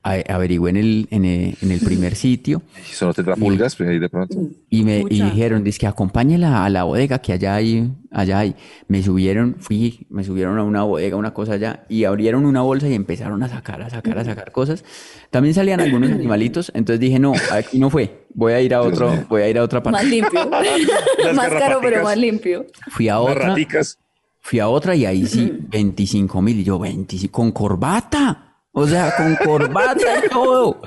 [0.03, 3.89] averigüé en el, en el, en el primer sitio Si eso no tendrá pulgas, pues
[3.89, 4.35] ahí de pronto.
[4.69, 8.55] y me y dijeron, dice que acompáñela a la bodega que allá hay, allá hay.
[8.87, 12.87] Me subieron, fui, me subieron a una bodega, una cosa allá, y abrieron una bolsa
[12.87, 14.83] y empezaron a sacar, a sacar, a sacar cosas.
[15.31, 19.25] También salían algunos animalitos, entonces dije, no, aquí no fue, voy a ir a otro,
[19.29, 20.07] voy a ir a otra Más parte.
[20.07, 20.49] limpio.
[21.23, 22.65] Las más caro, pero más limpio.
[22.89, 23.55] Fui a otra,
[24.39, 29.13] fui a otra y ahí sí, 25 mil, y yo, 25, con corbata, o sea,
[29.15, 30.81] con corbata y todo.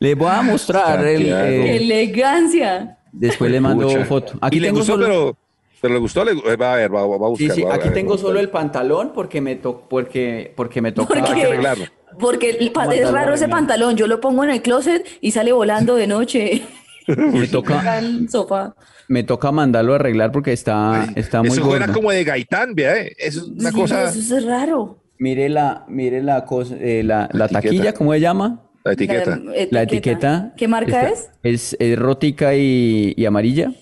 [0.00, 1.22] Les voy a mostrar el...
[1.26, 2.98] Eh, ¡Qué elegancia!
[3.12, 4.04] después le mando Pucha.
[4.04, 4.32] foto.
[4.34, 5.36] y Aquí le tengo gustó, solo- pero,
[5.80, 7.48] pero le gustó, le, eh, va a ver, va, va a buscar.
[7.48, 10.92] Sí, sí, va aquí ver, tengo solo el pantalón porque me to porque porque me
[10.92, 11.84] Porque, arreglarlo.
[12.20, 13.96] porque el pa- es raro ese pantalón.
[13.96, 16.62] Yo lo pongo en el closet y sale volando de noche
[17.08, 18.74] me toca sofá.
[19.08, 21.92] me toca mandarlo a arreglar porque está está muy Eso gordo.
[21.92, 23.12] como de Gaitán, vea, eh.
[23.18, 24.04] Eso es una Sí, cosa.
[24.10, 24.98] Eso es raro.
[25.18, 28.62] Mire la mire la cosa eh, la, la taquilla, ¿cómo se llama?
[28.84, 29.36] La etiqueta.
[29.36, 30.54] La, La etiqueta.
[30.56, 31.72] ¿Qué marca está- es?
[31.72, 33.72] Es, es rótica y, y amarilla,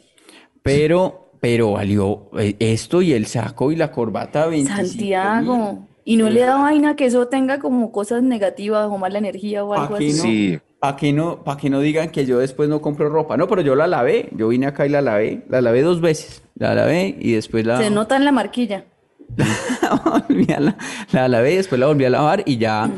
[0.62, 4.88] pero pero valió eh, esto y el saco y la corbata 25 mil.
[4.90, 5.86] Santiago.
[6.04, 9.74] Y no le da vaina que eso tenga como cosas negativas o mala energía o
[9.74, 10.08] algo así.
[10.08, 10.58] no, Sí.
[10.78, 13.36] para que no, para que no digan que yo después no compro ropa.
[13.36, 14.28] No, pero yo la lavé.
[14.32, 15.42] Yo vine acá y la lavé.
[15.48, 16.42] La lavé dos veces.
[16.54, 17.78] La lavé y después la.
[17.78, 18.84] Se nota en la marquilla.
[20.04, 20.76] volví a la,
[21.12, 22.90] la lavé y después la volví a lavar y ya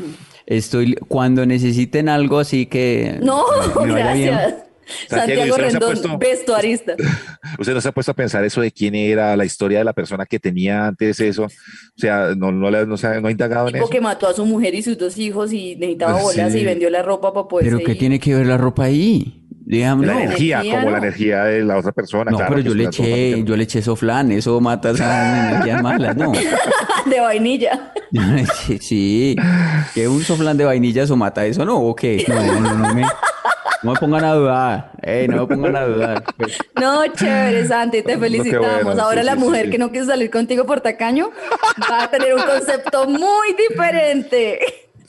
[0.45, 0.95] estoy.
[1.07, 3.19] Cuando necesiten algo así que.
[3.21, 3.43] No,
[3.79, 3.97] me- bien.
[3.97, 4.55] gracias.
[5.07, 6.95] Santiago, ¿y Santiago usted no se ha Rendón, puesto- vestuarista.
[7.59, 9.93] Usted no se ha puesto a pensar eso de quién era, la historia de la
[9.93, 11.43] persona que tenía antes eso.
[11.43, 11.49] O
[11.95, 13.89] sea, no, no, le- no, no ha indagado en eso.
[13.89, 16.59] que mató a su mujer y sus dos hijos y necesitaba bolas sí.
[16.59, 19.38] y vendió la ropa para poder Pero ¿qué tiene que ver la ropa ahí?
[19.69, 20.19] Dígame, La no.
[20.21, 22.31] energía, Energía, como la energía de la otra persona.
[22.31, 26.17] No, claro, pero yo le eché, yo le eché soflán, eso mata esas energías malas,
[26.17, 26.31] no.
[27.05, 27.93] de vainilla.
[28.65, 29.35] Sí, sí,
[29.93, 31.79] que un soflán de vainilla eso mata eso, ¿no?
[31.79, 32.25] ¿O qué?
[32.27, 33.01] No, no, no, no me,
[33.83, 34.91] no me pongan a dudar,
[35.29, 36.23] no me pongan a dudar.
[36.35, 38.83] Pues, No, chévere, Santi, te felicitamos.
[38.85, 39.71] bueno, Ahora sí, la sí, mujer sí.
[39.71, 41.29] que no quiso salir contigo por tacaño
[41.91, 44.59] va a tener un concepto muy diferente.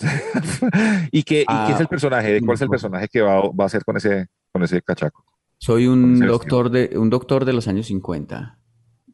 [1.10, 2.40] ¿Y qué, y Ah, qué es el personaje?
[2.44, 5.24] ¿Cuál es el personaje que va, va a hacer con ese, con ese cachaco?
[5.60, 8.56] soy un doctor de, un doctor de los años 50.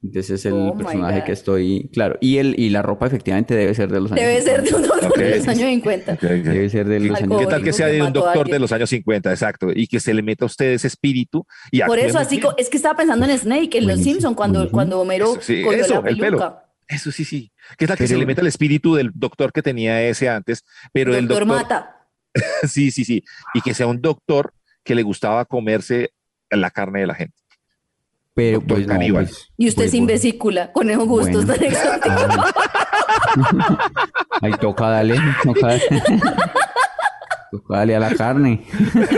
[0.03, 2.17] Entonces es el Oh personaje que estoy, claro.
[2.21, 4.83] Y el, y la ropa efectivamente debe ser de los años Debe ser de un
[4.83, 6.13] doctor de los años 50.
[6.13, 6.29] Ok, ok.
[6.29, 8.71] Debe ser de los Algo años ¿Qué tal que sea de un doctor de los
[8.71, 9.69] años 50, exacto?
[9.75, 12.53] Y que se le meta a usted ese espíritu y Por eso, así, bien.
[12.59, 15.81] es que estaba pensando en Snake, en Los Simpson, cuando, cuando Homero Eso, sí, cogió
[15.83, 16.39] eso, la el pelo.
[16.39, 16.63] peluca.
[16.87, 17.51] Eso sí, sí.
[17.77, 20.65] ¿Qué tal que se le meta el espíritu del doctor que tenía ese antes?
[20.93, 22.09] Pero el Doctor doctor, Mata.
[22.69, 23.25] sí, sí, sí.
[23.55, 24.53] Y que sea un doctor
[24.87, 26.13] que le gustaba comerse
[26.51, 27.37] la carne de la gente.
[28.35, 30.15] Pero Doctor pues no, pues, Y usted pues, sin bueno.
[30.15, 31.55] vesícula, con esos gustos Bueno.
[31.55, 32.53] tan exóticos.
[34.43, 36.03] Ahí toca darle, toca darle.
[37.51, 38.63] Toca darle a la carne.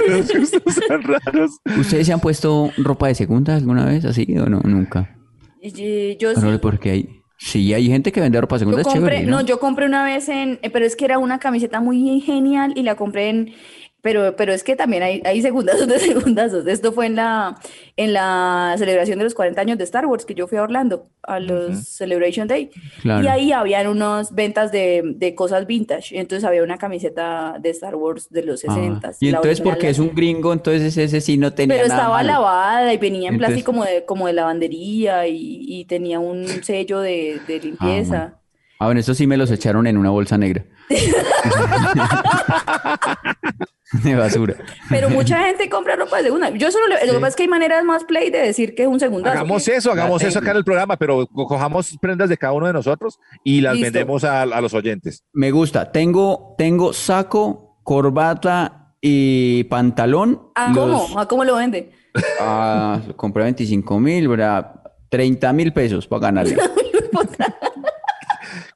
[0.09, 1.59] Los gustos son raros.
[1.79, 4.61] ¿Ustedes se han puesto ropa de segunda alguna vez así o no?
[4.65, 5.17] Nunca.
[5.61, 6.59] Y- Yo Pero sí.
[6.63, 7.09] porque hay,
[7.39, 9.47] sí, hay gente que vende ropa de segunda, Yo es compré, chévere, no, ¿no?
[9.47, 12.83] yo compré una vez en, eh, pero es que era una camiseta muy genial y
[12.83, 13.55] la compré en,
[14.01, 16.67] pero, pero es que también hay, hay segundazos de segundazos.
[16.67, 17.59] Esto fue en la,
[17.97, 21.09] en la celebración de los 40 años de Star Wars, que yo fui a Orlando,
[21.23, 22.71] a los Celebration Day.
[23.03, 23.25] Claro.
[23.25, 26.19] Y ahí habían unas ventas de, de cosas vintage.
[26.19, 29.13] Entonces había una camiseta de Star Wars de los Ah, 60.
[29.21, 32.01] Y la entonces porque la- es un gringo, entonces ese sí no tenía Pero nada
[32.01, 32.29] estaba malo.
[32.29, 35.37] lavada y venía en Entonces- plástico como de, como de lavandería y,
[35.67, 38.19] y tenía un sello de, de limpieza.
[38.19, 38.35] bueno.
[38.81, 40.65] Ah, bueno, eso sí me los echaron en una bolsa negra.
[44.05, 44.55] de basura.
[44.89, 46.51] Pero mucha gente compra ropa de segunda.
[46.51, 48.83] Yo solo le- lo que pasa es que hay maneras más play de decir que
[48.83, 49.37] es un segundazo.
[49.39, 52.53] Hagamos eso, hagamos La eso acá en el programa, pero co- cojamos prendas de cada
[52.53, 53.85] uno de nosotros y las Listo.
[53.93, 55.25] vendemos a, a los oyentes.
[55.33, 55.91] Me gusta.
[55.93, 60.51] Tengo, tengo saco, corbata y pantalón.
[60.55, 60.77] ¿A Los-
[61.09, 61.21] cómo?
[61.21, 61.93] ¿A cómo lo vende?
[62.41, 64.73] Ah, compré 25 mil, ¿verdad?
[65.09, 66.57] 30 mil pesos para ganarle.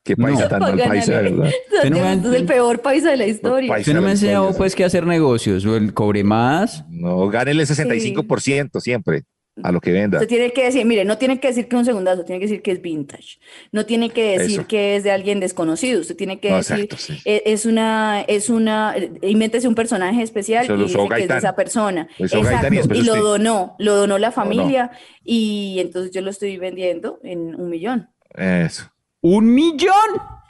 [0.05, 0.48] Qué paisa No.
[0.48, 1.12] tan mal paisa.
[1.20, 1.30] ¿verdad?
[1.36, 1.44] No
[1.82, 3.68] Santiago, usted es el peor paisa de la historia.
[3.68, 3.82] paisa.
[3.82, 5.64] Usted no me ha enseñado historia, pues que hacer negocios.
[5.64, 6.84] O el cobre más.
[6.88, 9.22] No, gánele el 65% siempre
[9.62, 10.16] a lo que venda.
[10.16, 12.46] Usted tiene que decir, mire, no tiene que decir que es un segundazo, tiene que
[12.46, 13.38] decir que es vintage.
[13.70, 14.66] No tiene que decir Eso.
[14.66, 16.00] que es de alguien desconocido.
[16.00, 17.18] Usted tiene que No, decir, exacto, sí.
[17.26, 21.28] "E- es una, es una, eh, invéntese un personaje especial Eso y dice que es
[21.28, 22.09] de esa persona.
[22.18, 23.22] Y Exacto, después y lo usted.
[23.24, 24.90] donó, lo donó la familia
[25.22, 28.09] y entonces yo lo estoy vendiendo en un millón.
[28.34, 28.90] Eso.
[29.23, 29.93] ¡Un millón!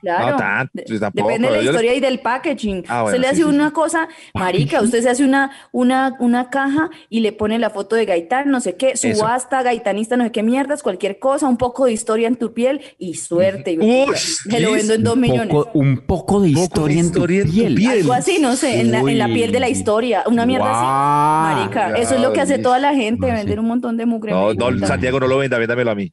[0.03, 0.37] Claro.
[0.37, 2.83] No pues tampoco, Depende de la historia y del packaging.
[2.89, 6.17] Ah, usted bueno, le sí, hace sí, una cosa, marica, usted se hace una, una,
[6.19, 9.15] una caja y le pone la foto de Gaitán, no sé qué, Eso.
[9.15, 12.81] subasta, gaitanista, no sé qué mierdas, cualquier cosa, un poco de historia en tu piel
[12.99, 13.79] y suerte.
[13.79, 15.51] se lo vendo en dos millones.
[15.51, 17.87] Poco- un poco de Poco historia, de en, tu en tu piel.
[17.89, 21.61] Algo así, no sé, en la, en la piel de la historia, una mierda así.
[21.61, 23.61] Marica, eso es lo que hace toda la gente, No, vender sí.
[23.61, 24.33] un montón de mugre.
[24.33, 26.13] No, no, Santiago, no lo venda, véndamelo a mí.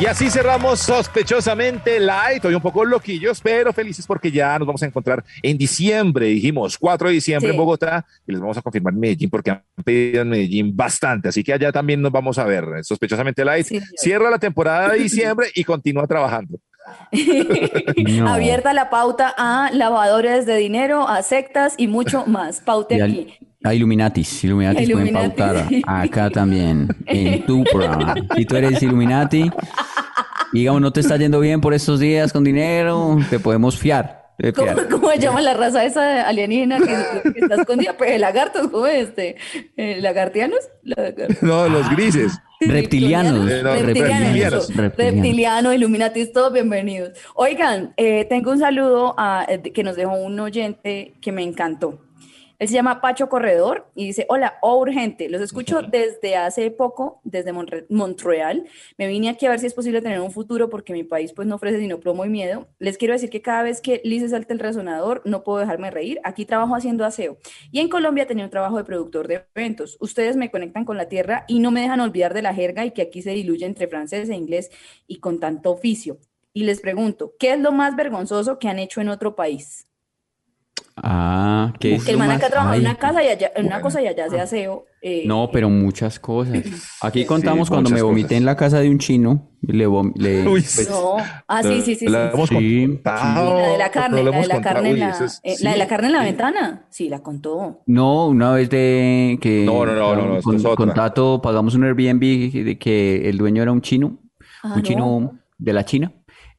[0.00, 4.82] Y así cerramos sospechosamente light, hoy un poco loquillos, pero felices porque ya nos vamos
[4.82, 7.54] a encontrar en diciembre, dijimos 4 de diciembre Sí.
[7.54, 11.28] en Bogotá y les vamos a confirmar en Medellín porque han pedido en Medellín bastante,
[11.28, 12.64] así que allá también nos vamos a ver.
[12.82, 13.80] Sospechosamente light Sí.
[13.96, 16.58] cierra la temporada de diciembre y continúa trabajando.
[17.96, 18.28] No.
[18.28, 22.60] Abierta la pauta a lavadores de dinero, a sectas y mucho más.
[22.60, 23.38] Paute Y al- aquí.
[23.64, 25.40] A Illuminatis, Illuminatis pueden Illuminati.
[25.42, 28.14] pautar acá también, en tu programa.
[28.36, 29.50] Si tú eres Illuminati,
[30.52, 34.22] y digamos, no te está yendo bien por estos días con dinero, te podemos fiar.
[34.38, 34.88] te ¿Cómo, fiar.
[34.88, 37.94] cómo se llama la raza esa alienígena que, que está escondida?
[37.96, 39.36] Pues lagartos, ¿cómo es este?
[40.00, 40.58] ¿Lagartianos?
[40.84, 42.38] Lagar- No, los grises.
[42.60, 43.50] Reptilianos.
[43.50, 44.96] Eh, no, reptilianos, reptilianos.
[44.96, 47.10] reptilianos, Illuminatis, todos bienvenidos.
[47.34, 52.00] Oigan, eh, tengo un saludo a- eh, que nos dejó un oyente que me encantó.
[52.58, 57.20] Él se llama Pacho Corredor y dice, hola, oh, urgente, los escucho desde hace poco,
[57.24, 58.66] desde Monre- Montreal.
[58.96, 61.48] Me vine aquí a ver si es posible tener un futuro porque mi país pues
[61.48, 62.68] no ofrece sino plomo y miedo.
[62.78, 65.90] Les quiero decir que cada vez que Liz se salta el resonador, no puedo dejarme
[65.90, 66.20] reír.
[66.24, 67.38] Aquí trabajo haciendo aseo.
[67.70, 69.96] Y en Colombia tenía un trabajo de productor de eventos.
[70.00, 72.92] Ustedes me conectan con la tierra y no me dejan olvidar de la jerga y
[72.92, 74.70] que aquí se diluye entre francés e inglés
[75.06, 76.18] y con tanto oficio.
[76.52, 79.88] Y les pregunto, ¿qué es lo más vergonzoso que han hecho en otro país?
[80.96, 83.50] Ah, ¿qué es Que el lo man más- acá trabaja en una casa y allá,
[83.56, 83.82] en una bueno.
[83.82, 84.84] cosa y allá hace aseo.
[85.02, 86.52] eh, No, pero muchas cosas.
[87.02, 88.38] Aquí contamos Sí, cuando me muchas vomité cosas.
[88.38, 89.50] en la casa de un chino.
[89.60, 91.16] Le, vom- le- Uy, pues, No,
[91.48, 91.96] ah, sí, sí, sí.
[91.96, 92.34] sí, La sí.
[92.34, 92.86] hemos Sí.
[92.86, 93.56] contado.
[93.56, 94.74] Sí, la de la no carne, lo la de hemos la contado.
[94.74, 95.88] carne, en Uy, la, eso es- eh, la de la sí.
[95.90, 96.86] carne en la ventana.
[96.90, 97.82] Sí, la contó.
[97.86, 100.76] No, una vez de que No, no, no, no, no, esto con, es otra.
[100.76, 102.20] con Tato pagamos un Airbnb
[102.64, 104.20] de que el dueño era un chino,
[104.62, 105.38] Ah, un chino no.
[105.58, 106.12] de la China.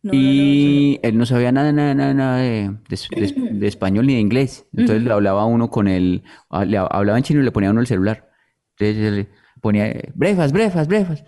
[0.06, 3.68] No, no, no, y él no sabía nada, nada, nada, nada de, de- de- de
[3.68, 4.66] español ni de inglés.
[4.76, 7.88] Entonces le hablaba uno con ah, le hablaba en chino y le ponía uno el
[7.88, 8.30] celular.
[8.78, 9.28] Entonces le
[9.62, 11.24] ponía brefas, brefas, brefas.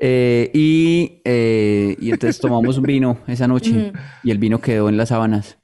[0.00, 3.92] Eh, y, eh, y entonces tomamos un vino esa noche
[4.24, 5.58] y el vino quedó en las sábanas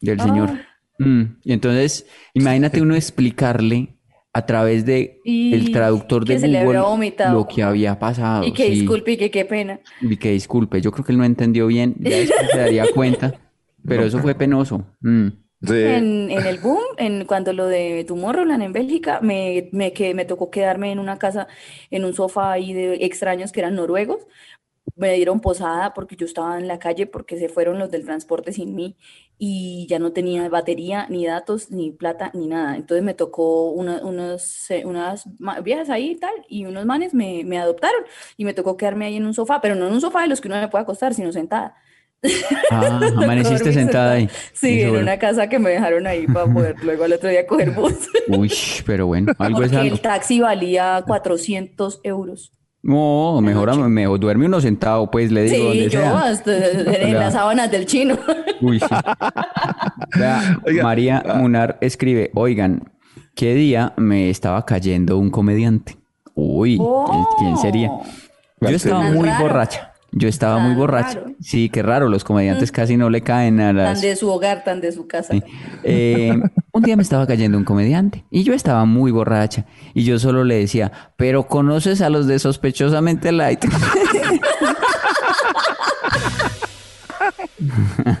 [0.00, 0.50] del señor.
[0.98, 3.97] Mm, Y entonces, imagínate uno explicarle
[4.32, 8.44] a través de Y el traductor de Google lo que había pasado.
[8.44, 8.70] Y que sí.
[8.70, 9.80] disculpe y que qué pena.
[10.00, 13.34] Y que disculpe, yo creo que él no entendió bien, ya después se daría cuenta,
[13.86, 14.86] pero eso fue penoso.
[15.00, 15.28] Mm.
[15.60, 15.74] Sí.
[15.74, 20.24] En, en el boom, en cuando lo de Tomorrowland en Bélgica, me, me, que, me
[20.24, 21.48] tocó quedarme en una casa,
[21.90, 24.24] en un sofá ahí de extraños que eran noruegos.
[24.94, 28.52] Me dieron posada porque yo estaba en la calle porque se fueron los del transporte
[28.52, 28.96] sin mí
[29.38, 32.76] y ya no tenía batería, ni datos, ni plata, ni nada.
[32.76, 35.24] Entonces me tocó una- unos, eh, unas
[35.62, 38.02] viejas ahí y tal, y unos manes me, me adoptaron
[38.36, 40.40] y me tocó quedarme ahí en un sofá, pero no en un sofá de los
[40.40, 41.76] que uno me puede acostar, sino sentada.
[42.70, 44.28] Ah, amaneciste sentada ahí.
[44.52, 47.70] Sí, en una casa que me dejaron ahí para poder luego al otro día coger
[47.70, 48.08] bus.
[48.26, 48.52] Uy,
[48.84, 49.94] pero bueno, algo es Porque algo.
[49.94, 52.52] el taxi valía 400 euros.
[52.88, 56.22] No, mejor, mejor duerme uno sentado, pues le digo, Sí, donde yo sea.
[56.22, 56.56] hasta
[57.02, 57.18] en Ya.
[57.20, 58.16] las sábanas del chino.
[58.62, 58.86] Uy, sí.
[60.18, 61.34] Vea, Oiga, María ah.
[61.34, 62.90] Munar escribe, oigan,
[63.34, 65.96] ¿qué día me estaba cayendo un comediante?
[66.34, 66.80] Uy,
[67.38, 67.88] ¿quién sería?
[67.88, 68.02] Yo
[68.60, 69.42] ¿Cuál estaba muy raro.
[69.44, 69.87] borracha.
[70.12, 71.20] Yo estaba muy Tan borracha.
[71.20, 71.32] raro.
[71.40, 74.00] Sí, qué raro, los comediantes casi no le caen a Tan las...
[74.00, 75.34] de su hogar, tan de su casa.
[75.34, 75.42] Sí.
[75.84, 76.34] Eh,
[76.72, 80.44] un día me estaba cayendo un comediante y yo estaba muy borracha y yo solo
[80.44, 83.64] le decía, pero conoces a los de sospechosamente light.